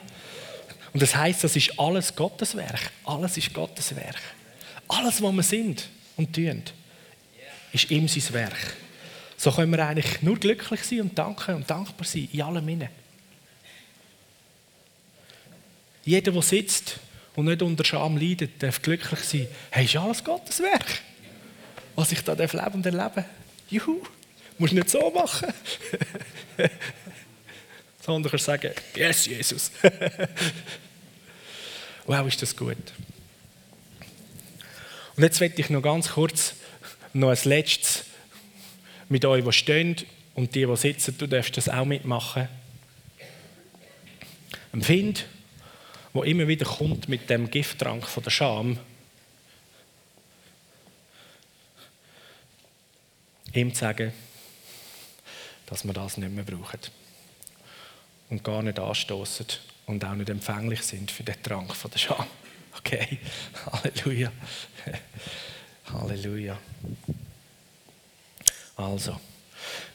Und 0.94 1.02
das 1.02 1.16
heißt, 1.16 1.44
das 1.44 1.56
ist 1.56 1.78
alles 1.80 2.16
Gottes 2.16 2.56
Werk. 2.56 2.92
Alles 3.04 3.38
ist 3.38 3.54
Gottes 3.54 3.96
Werk. 3.96 4.22
Alles, 4.88 5.22
was 5.22 5.34
wir 5.34 5.44
sind 5.44 5.90
und 6.18 6.34
tun, 6.34 6.64
ist 7.72 7.90
ihm 7.90 8.08
sein 8.08 8.34
Werk. 8.34 8.78
So 9.38 9.52
können 9.52 9.72
wir 9.72 9.86
eigentlich 9.86 10.22
nur 10.22 10.38
glücklich 10.38 10.84
sein 10.84 11.02
und 11.02 11.18
danken 11.18 11.56
und 11.56 11.70
dankbar 11.70 12.06
sein 12.06 12.30
in 12.32 12.42
allem 12.42 12.70
Innen. 12.70 12.90
Jeder, 16.06 16.32
der 16.32 16.42
sitzt 16.42 17.00
und 17.36 17.46
nicht 17.46 17.62
unter 17.62 17.84
Scham 17.84 18.18
leidet, 18.18 18.62
darf 18.62 18.82
glücklich 18.82 19.20
sein. 19.22 19.48
Hey, 19.72 19.86
ist 19.86 19.96
alles 19.96 20.24
Gottes 20.24 20.60
Werk. 20.60 21.02
Was 21.96 22.12
ich 22.12 22.22
da 22.22 22.34
leben 22.34 22.74
und 22.74 22.86
erleben 22.86 23.26
Juhu, 23.70 24.02
musst 24.58 24.74
du 24.74 24.78
nicht 24.78 24.90
so 24.90 25.10
machen. 25.12 25.54
sondern 28.04 28.30
kannst 28.30 28.46
sagen, 28.46 28.72
yes, 28.96 29.26
Jesus. 29.26 29.72
wow, 32.06 32.28
ist 32.28 32.42
das 32.42 32.56
gut. 32.56 32.78
Und 35.16 35.24
jetzt 35.24 35.40
werde 35.40 35.56
ich 35.58 35.70
noch 35.70 35.82
ganz 35.82 36.10
kurz 36.10 36.56
noch 37.14 37.30
ein 37.30 37.38
letztes 37.44 38.06
mit 39.08 39.24
euch, 39.26 39.44
die 39.44 39.54
stehen 39.54 39.96
und 40.36 40.54
die, 40.56 40.66
die 40.66 40.76
sitzen, 40.76 41.18
du 41.18 41.28
darfst 41.28 41.56
das 41.56 41.70
auch 41.70 41.86
mitmachen. 41.86 42.50
Find, 44.82 45.26
wo 46.14 46.24
immer 46.24 46.48
wieder 46.48 46.66
kommt 46.66 47.08
mit 47.08 47.30
dem 47.30 47.50
Gifttrank 47.50 48.08
von 48.08 48.24
der 48.24 48.32
Scham, 48.32 48.80
ihm 53.54 53.74
zu 53.74 53.82
sagen, 53.82 54.12
dass 55.68 55.86
wir 55.86 55.94
das 55.94 56.18
nicht 56.18 56.34
mehr 56.34 56.44
brauchen 56.44 56.80
und 58.34 58.44
gar 58.44 58.64
nicht 58.64 58.80
anstoßen 58.80 59.46
und 59.86 60.04
auch 60.04 60.16
nicht 60.16 60.28
empfänglich 60.28 60.82
sind 60.82 61.12
für 61.12 61.22
den 61.22 61.42
Trank 61.44 61.76
von 61.76 61.92
der 61.92 62.00
Scham. 62.00 62.26
Okay, 62.76 63.20
Halleluja. 63.72 64.32
Halleluja. 65.94 66.58
Also, 68.76 69.20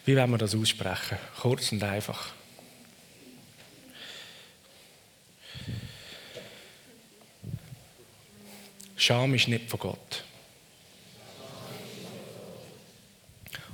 wie 0.05 0.17
wollen 0.17 0.31
wir 0.31 0.39
das 0.39 0.55
aussprechen? 0.55 1.19
Kurz 1.41 1.73
und 1.73 1.83
einfach. 1.83 2.31
Scham 8.97 9.35
ist 9.35 9.49
nicht 9.49 9.69
von 9.69 9.81
Gott. 9.81 10.25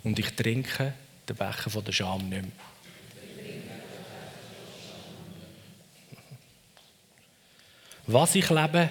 Und 0.03 0.19
ich 0.19 0.31
trinke 0.35 0.95
den 1.29 1.37
Becher 1.37 1.69
von 1.69 1.85
der 1.85 1.93
Scham 1.93 2.31
nicht 2.31 2.43
mehr. 2.43 2.74
Was 8.15 8.37
ich 8.37 8.49
lebe, 8.49 8.89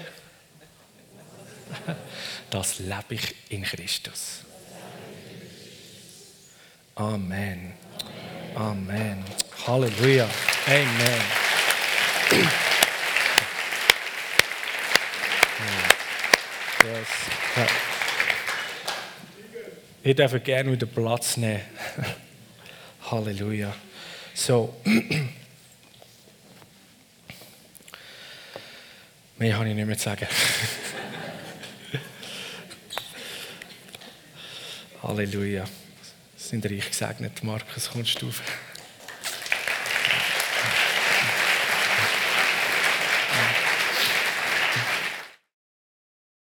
das 2.50 2.80
lebe 2.80 3.16
ich 3.16 3.34
in 3.48 3.64
Christus. 3.64 4.42
Amen. 6.96 7.72
Amen. 8.54 9.24
Halleluja. 9.66 10.28
Amen. 10.68 11.22
Yes. 16.84 17.08
Ich 20.04 20.16
darf 20.18 20.44
gerne 20.44 20.70
wieder 20.70 20.86
Platz 20.86 21.38
nehmen. 21.38 21.62
Halleluja. 23.10 23.74
So. 24.34 24.76
Mehr 29.44 29.58
habe 29.58 29.68
ich 29.68 29.76
nicht 29.76 29.86
mehr 29.86 29.98
zu 29.98 30.06
sagen. 30.06 30.26
Halleluja. 35.04 35.66
Sind 36.38 36.66
reich 36.66 36.90
gesegnet, 36.90 37.44
Markus, 37.44 37.90
kommst 37.92 38.22
du 38.22 38.30
auf. 38.30 38.42